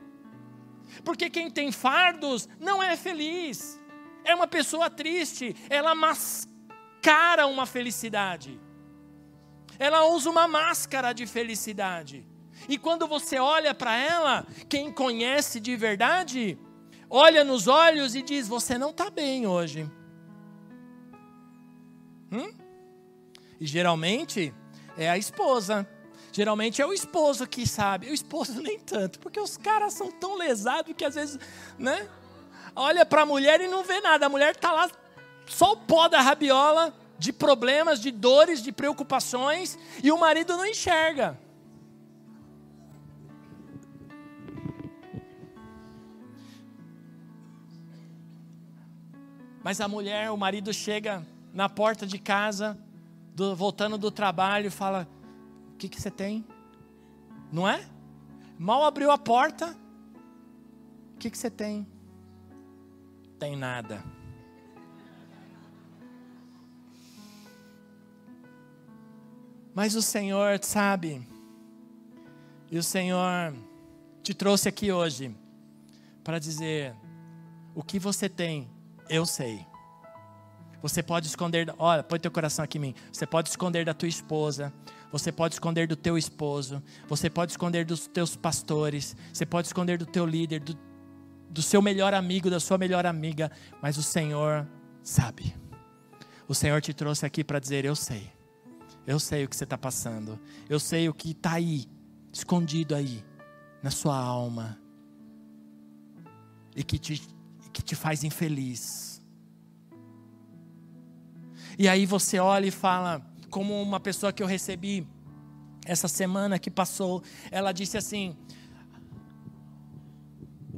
[1.04, 3.80] Porque quem tem fardos não é feliz.
[4.24, 8.64] É uma pessoa triste, ela mascara uma felicidade
[9.78, 12.26] ela usa uma máscara de felicidade.
[12.68, 16.58] E quando você olha para ela, quem conhece de verdade,
[17.10, 19.90] olha nos olhos e diz: Você não está bem hoje.
[22.32, 22.54] Hum?
[23.60, 24.54] E geralmente
[24.98, 25.88] é a esposa.
[26.32, 28.10] Geralmente é o esposo que sabe.
[28.10, 31.40] O esposo nem tanto, porque os caras são tão lesados que às vezes,
[31.78, 32.10] né?
[32.76, 34.26] Olha para a mulher e não vê nada.
[34.26, 34.90] A mulher está lá,
[35.46, 40.66] só o pó da rabiola de problemas, de dores, de preocupações, e o marido não
[40.66, 41.40] enxerga.
[49.64, 52.78] Mas a mulher, o marido chega na porta de casa,
[53.34, 55.08] do, voltando do trabalho, fala:
[55.74, 56.46] O que, que você tem?
[57.52, 57.84] Não é?
[58.60, 59.76] Mal abriu a porta,
[61.16, 61.88] o que, que você tem?
[63.40, 64.04] Tem nada.
[69.76, 71.28] Mas o Senhor sabe,
[72.72, 73.54] e o Senhor
[74.24, 75.36] te trouxe aqui hoje
[76.24, 76.96] para dizer:
[77.76, 78.70] o que você tem,
[79.10, 79.66] eu sei.
[80.82, 82.96] Você pode esconder, olha, põe teu coração aqui em mim.
[83.12, 84.72] Você pode esconder da tua esposa,
[85.12, 89.98] você pode esconder do teu esposo, você pode esconder dos teus pastores, você pode esconder
[89.98, 90.78] do teu líder, do,
[91.50, 93.52] do seu melhor amigo, da sua melhor amiga,
[93.82, 94.66] mas o Senhor
[95.04, 95.54] sabe.
[96.48, 98.35] O Senhor te trouxe aqui para dizer: Eu sei
[99.08, 100.40] Eu sei o que você está passando.
[100.70, 101.86] Eu sei o que está aí,
[102.34, 103.24] escondido aí,
[103.84, 104.80] na sua alma.
[106.76, 107.22] E que te,
[107.72, 109.22] que te faz infeliz.
[111.78, 115.08] E aí você olha e fala, como uma pessoa que eu recebi
[115.86, 118.36] essa semana que passou, ela disse assim: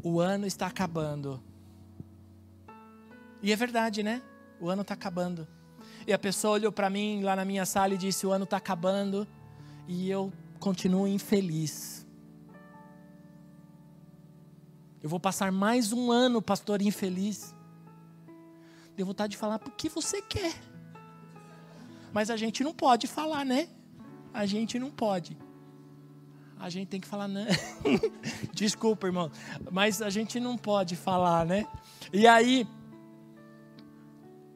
[0.03, 1.41] O ano está acabando.
[3.41, 4.21] E é verdade, né?
[4.59, 5.47] O ano está acabando.
[6.07, 8.55] E a pessoa olhou para mim lá na minha sala e disse: O ano está
[8.55, 9.27] acabando.
[9.85, 12.07] E eu continuo infeliz.
[15.03, 17.53] Eu vou passar mais um ano, pastor, infeliz.
[18.95, 20.53] Deu vontade de falar: Por que você quer?
[22.13, 23.67] Mas a gente não pode falar, né?
[24.33, 25.37] A gente não pode.
[26.57, 27.45] A gente tem que falar, não.
[28.53, 29.29] Desculpa, irmão.
[29.71, 31.67] Mas a gente não pode falar, né?
[32.11, 32.65] E aí,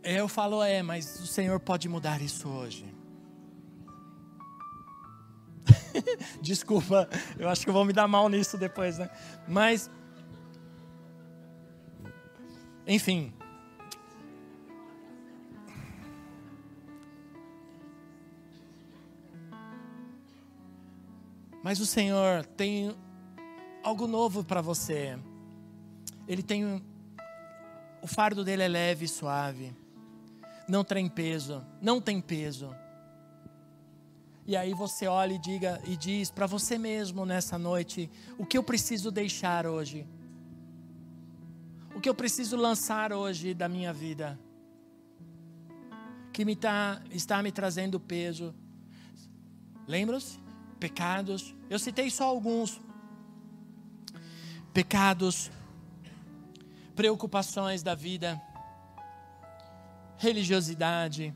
[0.04, 2.86] eu falo, é, mas o Senhor pode mudar isso hoje.
[6.42, 9.10] Desculpa, eu acho que eu vou me dar mal nisso depois, né?
[9.48, 9.90] Mas,
[12.88, 13.34] enfim.
[21.64, 22.96] Mas o Senhor tem
[23.84, 25.20] algo novo para você.
[26.28, 26.84] Ele tem
[28.02, 29.81] o fardo dele é leve e suave
[30.68, 32.74] não tem peso, não tem peso.
[34.46, 38.58] E aí você olha e diga e diz para você mesmo nessa noite, o que
[38.58, 40.08] eu preciso deixar hoje?
[41.96, 44.40] O que eu preciso lançar hoje da minha vida?
[46.34, 48.56] Que me tá, está me trazendo peso.
[49.88, 50.40] Lembra-se?
[50.80, 51.56] Pecados.
[51.70, 52.82] Eu citei só alguns.
[54.74, 55.52] Pecados,
[56.96, 58.42] preocupações da vida
[60.22, 61.34] religiosidade.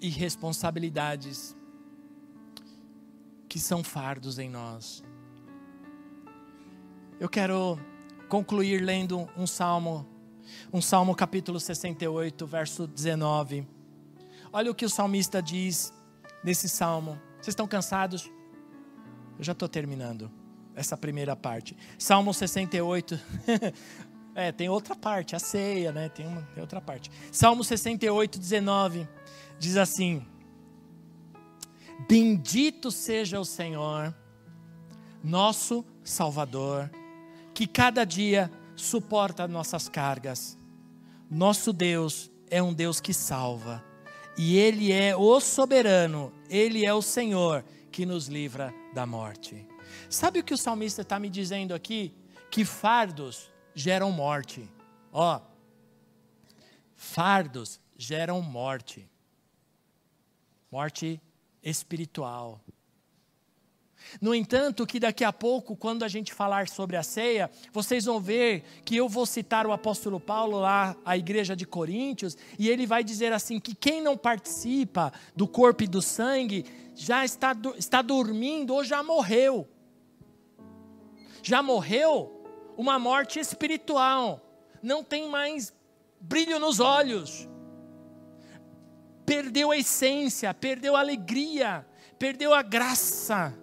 [0.00, 1.56] E responsabilidades
[3.48, 5.04] que são fardos em nós.
[7.20, 7.78] Eu quero
[8.28, 10.04] concluir lendo um salmo,
[10.72, 13.68] um salmo capítulo 68, verso 19.
[14.52, 15.92] Olha o que o salmista diz
[16.42, 17.12] nesse salmo.
[17.34, 18.28] Vocês estão cansados?
[19.38, 20.39] Eu já estou terminando
[20.74, 21.76] essa primeira parte.
[21.98, 23.18] Salmo 68.
[24.34, 26.08] é, tem outra parte, a ceia, né?
[26.08, 27.10] Tem, uma, tem outra parte.
[27.32, 29.08] Salmo 68, 19.
[29.58, 30.24] Diz assim:
[32.08, 34.14] Bendito seja o Senhor,
[35.22, 36.90] nosso Salvador,
[37.52, 40.58] que cada dia suporta nossas cargas.
[41.30, 43.84] Nosso Deus é um Deus que salva,
[44.36, 49.69] e Ele é o soberano, Ele é o Senhor que nos livra da morte.
[50.08, 52.14] Sabe o que o salmista está me dizendo aqui?
[52.50, 54.68] Que fardos geram morte.
[55.12, 55.40] Ó,
[56.94, 59.08] fardos geram morte.
[60.70, 61.20] Morte
[61.62, 62.60] espiritual.
[64.20, 68.20] No entanto, que daqui a pouco, quando a gente falar sobre a ceia, vocês vão
[68.20, 72.86] ver que eu vou citar o apóstolo Paulo lá, a igreja de Coríntios, e ele
[72.86, 76.64] vai dizer assim: que quem não participa do corpo e do sangue
[76.94, 79.68] já está, está dormindo ou já morreu
[81.42, 82.40] já morreu
[82.76, 84.40] uma morte espiritual,
[84.82, 85.72] não tem mais
[86.20, 87.48] brilho nos olhos,
[89.26, 91.86] perdeu a essência, perdeu a alegria,
[92.18, 93.54] perdeu a graça.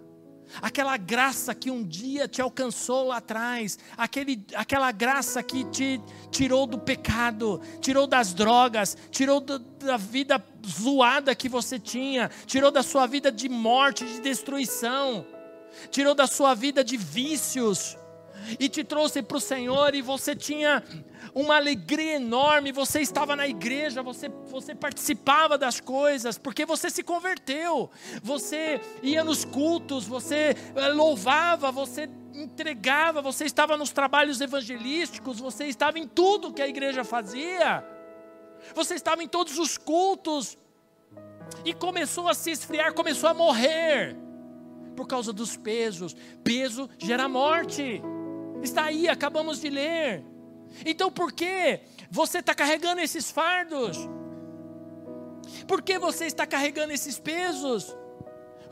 [0.62, 6.00] Aquela graça que um dia te alcançou lá atrás, aquele, aquela graça que te
[6.30, 12.70] tirou do pecado, tirou das drogas, tirou do, da vida zoada que você tinha, tirou
[12.70, 15.26] da sua vida de morte, de destruição
[15.90, 17.96] tirou da sua vida de vícios
[18.58, 20.82] e te trouxe para o Senhor e você tinha
[21.34, 27.02] uma alegria enorme, você estava na igreja, você, você participava das coisas, porque você se
[27.02, 27.90] converteu,
[28.22, 35.66] você ia nos cultos, você eh, louvava, você entregava, você estava nos trabalhos evangelísticos, você
[35.66, 37.84] estava em tudo que a igreja fazia,
[38.74, 40.56] você estava em todos os cultos,
[41.64, 44.16] e começou a se esfriar, começou a morrer
[44.98, 46.16] por causa dos pesos.
[46.42, 48.02] Peso gera morte.
[48.60, 50.24] Está aí, acabamos de ler.
[50.84, 51.80] Então por que
[52.10, 53.96] você está carregando esses fardos?
[55.68, 57.96] Por que você está carregando esses pesos?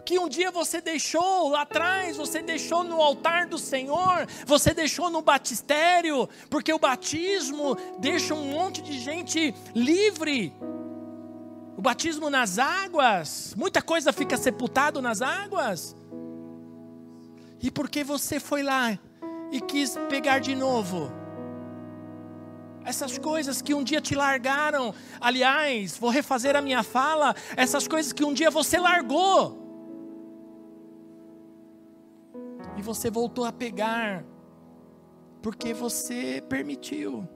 [0.05, 5.09] Que um dia você deixou lá atrás, você deixou no altar do Senhor, você deixou
[5.09, 10.53] no batistério, porque o batismo deixa um monte de gente livre.
[11.77, 15.95] O batismo nas águas, muita coisa fica sepultado nas águas.
[17.67, 18.97] E porque você foi lá
[19.51, 21.11] e quis pegar de novo
[22.85, 24.95] essas coisas que um dia te largaram.
[25.21, 29.59] Aliás, vou refazer a minha fala, essas coisas que um dia você largou.
[32.77, 34.25] E você voltou a pegar,
[35.43, 37.29] porque você permitiu.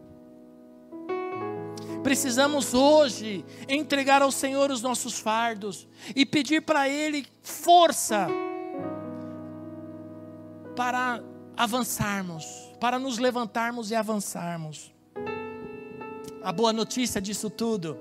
[2.04, 8.28] Precisamos hoje entregar ao Senhor os nossos fardos e pedir para Ele força
[10.80, 11.22] para
[11.58, 14.90] avançarmos, para nos levantarmos e avançarmos.
[16.42, 17.98] A boa notícia disso tudo,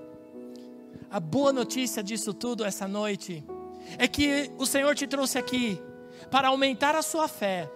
[1.11, 3.43] a boa notícia disso tudo essa noite,
[3.97, 5.77] é que o Senhor te trouxe aqui
[6.31, 7.69] para aumentar a sua fé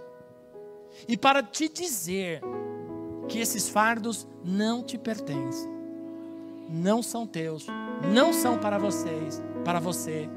[1.06, 2.39] e para te dizer
[3.28, 5.70] que esses fardos não te pertencem,
[6.70, 7.68] não são teus,
[8.14, 10.30] não são para vocês, para você.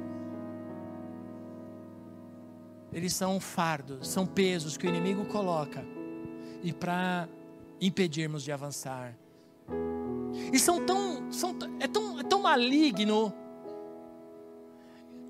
[2.93, 5.85] Eles são fardos, são pesos que o inimigo coloca
[6.63, 7.29] e para
[7.81, 9.17] impedirmos de avançar.
[10.53, 13.33] E são tão, são, é, tão, é tão maligno,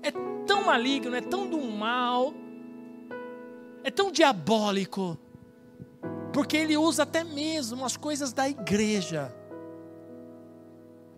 [0.01, 0.11] é
[0.45, 2.33] tão maligno, é tão do mal,
[3.83, 5.17] é tão diabólico,
[6.33, 9.33] porque ele usa até mesmo as coisas da igreja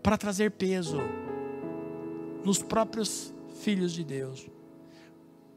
[0.02, 0.98] para trazer peso
[2.44, 4.50] nos próprios filhos de Deus.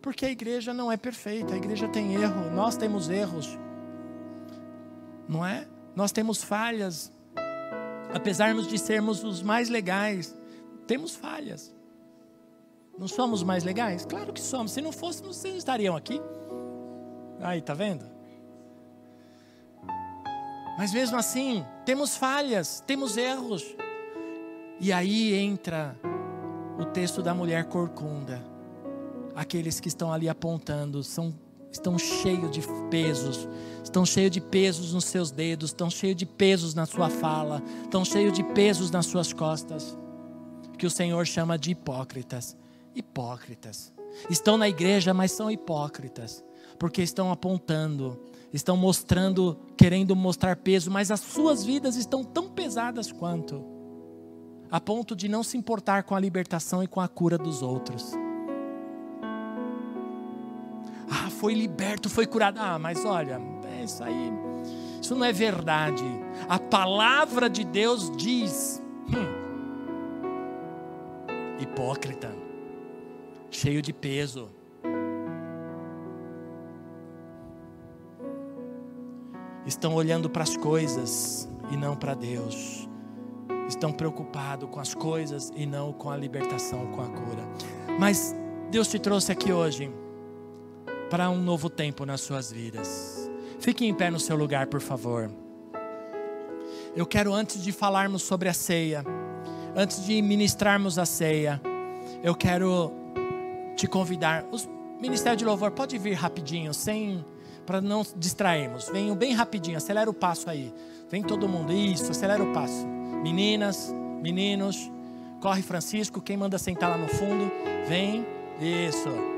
[0.03, 3.57] Porque a igreja não é perfeita, a igreja tem erro, nós temos erros,
[5.29, 5.67] não é?
[5.95, 7.13] Nós temos falhas,
[8.13, 10.37] apesar de sermos os mais legais,
[10.89, 11.73] temos falhas.
[12.99, 14.05] Não somos mais legais?
[14.05, 14.73] Claro que somos.
[14.73, 16.21] Se não fôssemos, vocês estariam aqui.
[17.41, 18.05] Aí, tá vendo?
[20.77, 23.65] Mas mesmo assim, temos falhas, temos erros.
[24.81, 25.97] E aí entra
[26.79, 28.52] o texto da mulher corcunda.
[29.35, 31.35] Aqueles que estão ali apontando são
[31.73, 32.61] estão cheios de
[32.91, 33.49] pesos,
[33.83, 38.05] estão cheios de pesos nos seus dedos, estão cheios de pesos na sua fala, estão
[38.05, 39.97] cheios de pesos nas suas costas,
[40.79, 42.57] que o Senhor chama de hipócritas.
[42.95, 43.91] Hipócritas.
[44.29, 46.45] Estão na igreja, mas são hipócritas,
[46.79, 48.21] porque estão apontando,
[48.53, 53.65] estão mostrando, querendo mostrar peso, mas as suas vidas estão tão pesadas quanto,
[54.71, 58.13] a ponto de não se importar com a libertação e com a cura dos outros.
[61.43, 62.61] Foi liberto, foi curado.
[62.61, 64.33] Ah, mas olha, é isso aí,
[65.03, 66.05] isso não é verdade.
[66.49, 69.27] A palavra de Deus diz: hum,
[71.59, 72.33] hipócrita,
[73.51, 74.49] cheio de peso.
[79.67, 82.89] Estão olhando para as coisas e não para Deus.
[83.67, 87.49] Estão preocupados com as coisas e não com a libertação, com a cura.
[87.99, 88.33] Mas
[88.71, 89.93] Deus te trouxe aqui hoje
[91.13, 93.31] para um novo tempo nas suas vidas.
[93.61, 95.31] Fique em pé no seu lugar, por favor.
[96.97, 99.05] Eu quero, antes de falarmos sobre a ceia,
[99.77, 101.61] antes de ministrarmos a ceia,
[102.23, 102.91] eu quero
[103.77, 104.43] te convidar.
[104.45, 107.23] O Ministério de Louvor pode vir rapidinho, sem
[107.67, 108.89] para não distrairmos.
[108.89, 110.73] Venham bem rapidinho, acelera o passo aí.
[111.11, 112.87] Vem todo mundo, isso, acelera o passo.
[113.23, 114.91] Meninas, meninos,
[115.43, 117.53] corre Francisco, quem manda sentar lá no fundo,
[117.87, 118.25] vem,
[118.59, 119.32] isso.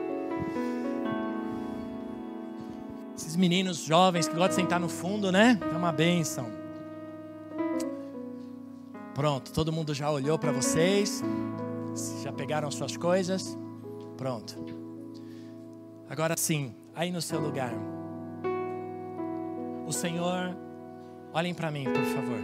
[3.17, 5.59] Esses meninos jovens que gostam de sentar no fundo, né?
[5.73, 6.47] É uma benção.
[9.15, 11.23] Pronto, todo mundo já olhou para vocês.
[12.23, 13.57] Já pegaram suas coisas?
[14.17, 14.57] Pronto.
[16.09, 17.73] Agora sim, aí no seu lugar.
[19.87, 20.57] O Senhor,
[21.33, 22.39] olhem para mim, por favor.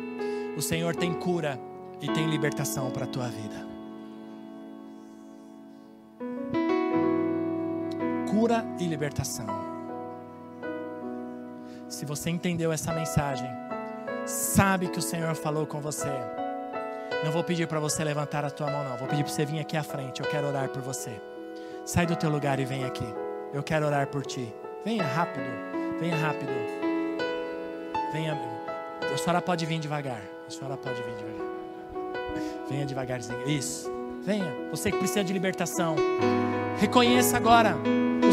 [0.56, 1.58] O Senhor tem cura
[2.00, 3.66] e tem libertação para a tua vida.
[8.30, 9.69] Cura e libertação.
[11.90, 13.50] Se você entendeu essa mensagem,
[14.24, 16.08] sabe que o Senhor falou com você.
[17.24, 18.96] Não vou pedir para você levantar a tua mão, não.
[18.96, 20.22] Vou pedir para você vir aqui à frente.
[20.22, 21.10] Eu quero orar por você.
[21.84, 23.04] Sai do teu lugar e vem aqui.
[23.52, 24.54] Eu quero orar por ti.
[24.84, 25.44] Venha rápido.
[25.98, 26.52] Venha rápido.
[28.12, 28.38] Venha.
[29.12, 30.22] A senhora pode vir devagar.
[30.46, 31.46] A senhora pode vir devagar.
[32.68, 33.48] Venha devagarzinho.
[33.48, 33.90] Isso.
[34.22, 34.50] Venha.
[34.70, 35.96] Você que precisa de libertação.
[36.78, 37.76] Reconheça agora.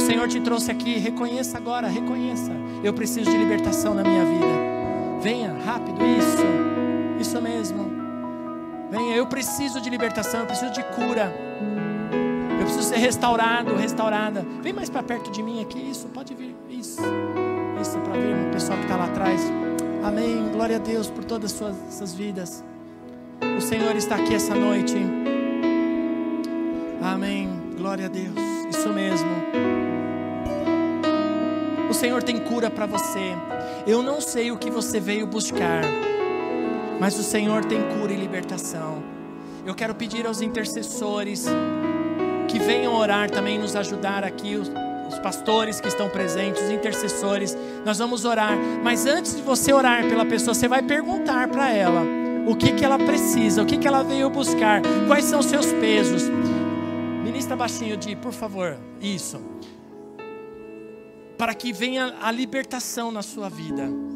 [0.07, 0.97] Senhor te trouxe aqui.
[0.97, 1.87] Reconheça agora.
[1.87, 2.51] Reconheça.
[2.81, 5.19] Eu preciso de libertação na minha vida.
[5.21, 5.99] Venha, rápido.
[6.01, 6.45] Isso.
[7.19, 7.91] Isso mesmo.
[8.89, 9.17] Venha.
[9.17, 10.39] Eu preciso de libertação.
[10.39, 11.35] Eu preciso de cura.
[12.57, 14.45] Eu preciso ser restaurado, restaurada.
[14.61, 15.77] Vem mais para perto de mim aqui.
[15.77, 16.07] Isso.
[16.07, 16.55] Pode vir.
[16.69, 17.01] Isso.
[17.81, 19.41] Isso para ver o pessoal que está lá atrás.
[20.05, 20.49] Amém.
[20.53, 22.63] Glória a Deus por todas as suas, suas vidas.
[23.57, 24.95] O Senhor está aqui essa noite.
[27.01, 27.49] Amém.
[27.77, 28.35] Glória a Deus.
[28.69, 29.76] Isso mesmo.
[31.89, 33.35] O Senhor tem cura para você.
[33.85, 35.83] Eu não sei o que você veio buscar.
[36.99, 39.03] mas o Senhor tem cura e libertação.
[39.65, 41.45] Eu quero pedir aos intercessores
[42.47, 44.71] que venham orar também, nos ajudar aqui, os,
[45.07, 47.57] os pastores que estão presentes, os intercessores.
[47.85, 52.03] Nós vamos orar, mas antes de você orar pela pessoa, você vai perguntar para ela
[52.47, 55.71] o que, que ela precisa, o que, que ela veio buscar, quais são os seus
[55.73, 56.23] pesos.
[57.23, 59.39] Ministra baixinho, de, por favor, isso.
[61.37, 64.07] Para que venha a libertação na sua vida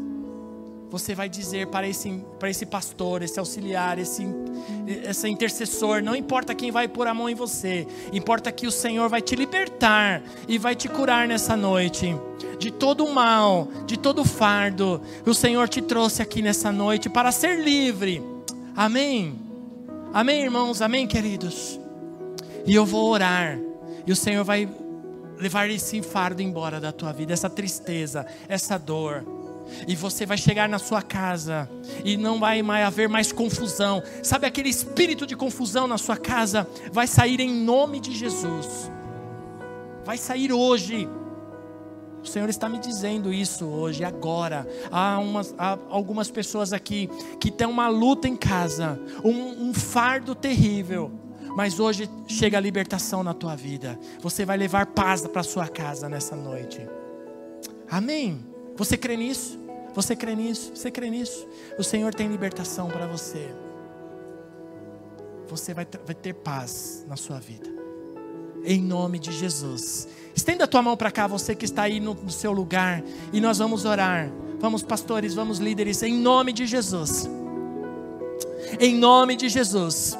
[0.91, 4.27] você vai dizer para esse, para esse pastor, esse auxiliar, esse,
[4.85, 9.07] esse intercessor, não importa quem vai pôr a mão em você, importa que o Senhor
[9.07, 12.13] vai te libertar e vai te curar nessa noite
[12.59, 15.01] de todo o mal, de todo o fardo.
[15.25, 18.21] O Senhor te trouxe aqui nessa noite para ser livre.
[18.75, 19.39] Amém.
[20.13, 20.81] Amém, irmãos.
[20.81, 21.79] Amém, queridos.
[22.67, 23.57] E eu vou orar.
[24.05, 24.67] E o Senhor vai
[25.41, 29.25] levar esse fardo embora da tua vida, essa tristeza, essa dor
[29.87, 31.69] e você vai chegar na sua casa
[32.03, 34.03] e não vai mais haver mais confusão.
[34.21, 36.67] Sabe aquele espírito de confusão na sua casa?
[36.91, 38.91] Vai sair em nome de Jesus.
[40.03, 41.07] Vai sair hoje.
[42.23, 44.67] O Senhor está me dizendo isso hoje, agora.
[44.91, 50.35] Há, umas, há algumas pessoas aqui que têm uma luta em casa, um, um fardo
[50.35, 51.11] terrível.
[51.55, 53.99] Mas hoje chega a libertação na tua vida.
[54.21, 56.87] Você vai levar paz para sua casa nessa noite.
[57.89, 58.45] Amém.
[58.75, 59.59] Você crê nisso?
[59.93, 60.71] Você crê nisso?
[60.73, 61.45] Você crê nisso?
[61.77, 63.53] O Senhor tem libertação para você.
[65.49, 67.69] Você vai, vai ter paz na sua vida.
[68.63, 70.07] Em nome de Jesus.
[70.33, 73.03] Estenda a tua mão para cá, você que está aí no, no seu lugar.
[73.33, 74.31] E nós vamos orar.
[74.59, 76.01] Vamos, pastores, vamos, líderes.
[76.01, 77.29] Em nome de Jesus.
[78.79, 80.17] Em nome de Jesus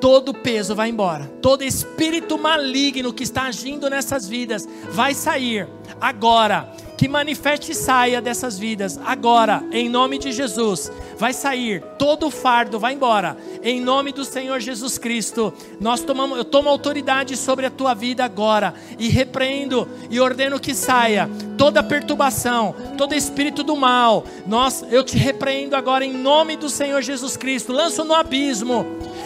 [0.00, 5.68] todo peso vai embora, todo espírito maligno que está agindo nessas vidas vai sair
[6.00, 10.92] agora que manifeste e saia dessas vidas agora, em nome de Jesus.
[11.16, 15.50] Vai sair, todo o fardo vai embora, em nome do Senhor Jesus Cristo.
[15.80, 20.74] Nós tomamos, eu tomo autoridade sobre a tua vida agora e repreendo e ordeno que
[20.74, 21.26] saia
[21.56, 24.24] toda perturbação, todo espírito do mal.
[24.46, 27.72] Nós, eu te repreendo agora em nome do Senhor Jesus Cristo.
[27.72, 28.84] Lanço no abismo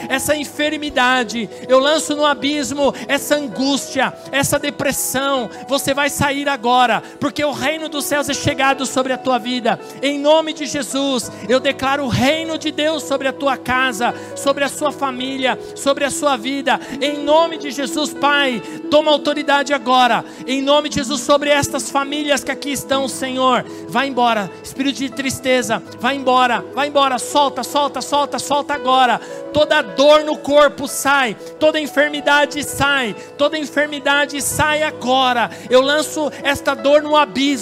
[0.08, 5.48] essa enfermidade, eu lanço no abismo essa angústia, essa depressão.
[5.68, 9.80] Você vai sair agora, porque o reino dos céus é chegado sobre a tua vida.
[10.02, 14.64] Em nome de Jesus, eu declaro o reino de Deus sobre a tua casa, sobre
[14.64, 16.78] a sua família, sobre a sua vida.
[17.00, 20.22] Em nome de Jesus, Pai, toma autoridade agora.
[20.46, 23.64] Em nome de Jesus, sobre estas famílias que aqui estão, Senhor.
[23.88, 29.18] Vai embora, espírito de tristeza, vai embora, vai embora, solta, solta, solta, solta agora
[29.54, 35.48] toda dor no corpo sai, toda enfermidade sai, toda enfermidade sai agora.
[35.70, 37.53] Eu lanço esta dor no abismo.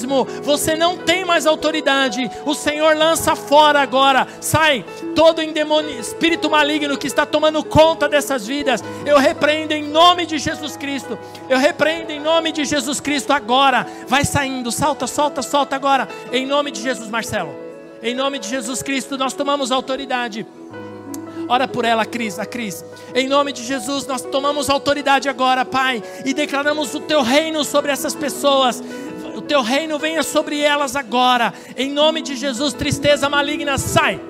[0.43, 2.31] Você não tem mais autoridade.
[2.45, 4.27] O Senhor lança fora agora.
[4.41, 4.85] Sai
[5.15, 5.43] todo
[5.99, 8.83] espírito maligno que está tomando conta dessas vidas.
[9.05, 11.19] Eu repreendo em nome de Jesus Cristo.
[11.49, 13.87] Eu repreendo em nome de Jesus Cristo agora.
[14.07, 16.09] Vai saindo, salta, solta, solta agora.
[16.33, 17.55] Em nome de Jesus, Marcelo.
[18.03, 20.47] Em nome de Jesus Cristo, nós tomamos autoridade.
[21.49, 22.85] Ora por ela, Cris, a Cris.
[23.15, 27.93] Em nome de Jesus, nós tomamos autoridade agora, Pai, e declaramos o teu reino sobre
[27.93, 28.83] essas pessoas.
[29.35, 31.53] O teu reino venha sobre elas agora.
[31.77, 34.21] Em nome de Jesus, tristeza maligna, sai.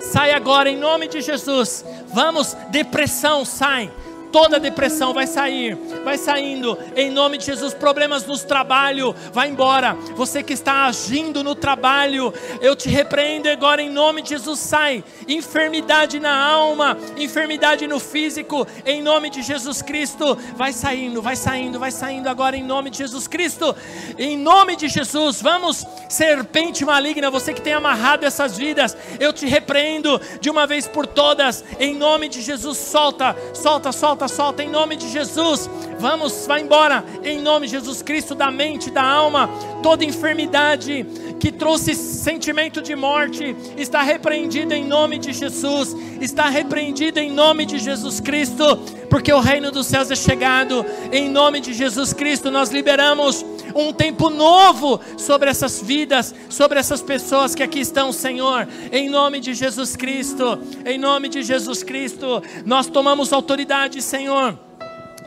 [0.00, 1.84] Sai agora em nome de Jesus.
[2.12, 3.90] Vamos, depressão, sai
[4.30, 7.72] Toda depressão vai sair, vai saindo, em nome de Jesus.
[7.72, 9.94] Problemas no trabalho, vai embora.
[10.14, 14.58] Você que está agindo no trabalho, eu te repreendo agora em nome de Jesus.
[14.58, 20.36] Sai, enfermidade na alma, enfermidade no físico, em nome de Jesus Cristo.
[20.56, 23.74] Vai saindo, vai saindo, vai saindo agora em nome de Jesus Cristo.
[24.18, 29.46] Em nome de Jesus, vamos, serpente maligna, você que tem amarrado essas vidas, eu te
[29.46, 32.76] repreendo de uma vez por todas, em nome de Jesus.
[32.76, 35.70] Solta, solta, solta solta, solta em nome de Jesus.
[36.00, 39.48] Vamos, vai embora em nome de Jesus Cristo da mente, da alma,
[39.82, 41.06] toda enfermidade
[41.38, 45.94] que trouxe sentimento de morte está repreendida em nome de Jesus.
[46.20, 48.76] Está repreendida em nome de Jesus Cristo,
[49.08, 50.84] porque o reino dos céus é chegado.
[51.12, 53.44] Em nome de Jesus Cristo nós liberamos
[53.74, 58.68] um tempo novo sobre essas vidas, sobre essas pessoas que aqui estão, Senhor.
[58.92, 64.58] Em nome de Jesus Cristo, em nome de Jesus Cristo, nós tomamos autoridade, Senhor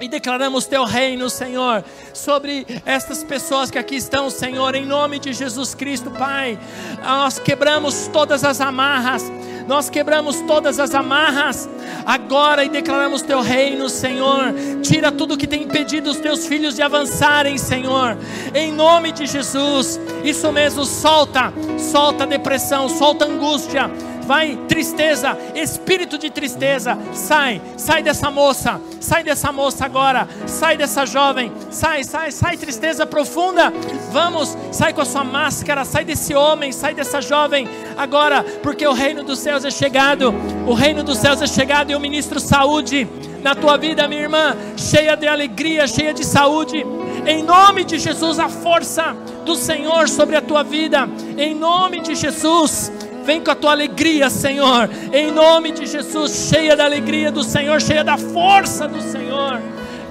[0.02, 1.84] e declaramos teu reino, Senhor,
[2.14, 6.58] sobre estas pessoas que aqui estão, Senhor, em nome de Jesus Cristo, Pai.
[7.04, 9.32] Nós quebramos todas as amarras,
[9.72, 11.70] nós quebramos todas as amarras
[12.06, 14.54] agora e declaramos teu reino, Senhor.
[14.82, 18.18] Tira tudo que tem impedido os teus filhos de avançarem, Senhor,
[18.54, 19.98] em nome de Jesus.
[20.26, 23.90] Isso mesmo, solta, solta a depressão, solta a angústia
[24.26, 31.06] Vai, tristeza, espírito de tristeza, sai, sai dessa moça, sai dessa moça agora, sai dessa
[31.06, 33.74] jovem, sai, sai, sai, tristeza profunda.
[34.12, 37.68] Vamos, sai com a sua máscara, sai desse homem, sai dessa jovem
[37.98, 40.34] agora, porque o reino dos céus é chegado,
[40.68, 43.08] o reino dos céus é chegado e eu ministro saúde
[43.42, 46.86] na tua vida, minha irmã, cheia de alegria, cheia de saúde.
[47.26, 49.16] Em nome de Jesus, a força
[49.46, 51.08] do Senhor sobre a tua vida.
[51.38, 52.92] Em nome de Jesus.
[53.24, 54.90] Vem com a tua alegria, Senhor.
[55.12, 59.62] Em nome de Jesus, cheia da alegria do Senhor, cheia da força do Senhor.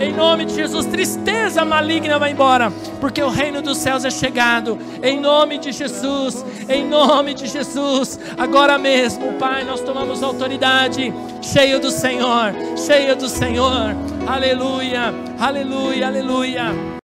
[0.00, 4.78] Em nome de Jesus, tristeza maligna vai embora, porque o reino dos céus é chegado.
[5.02, 11.78] Em nome de Jesus, em nome de Jesus, agora mesmo, Pai, nós tomamos autoridade, cheio
[11.78, 13.94] do Senhor, cheio do Senhor.
[14.26, 17.00] Aleluia, aleluia, aleluia.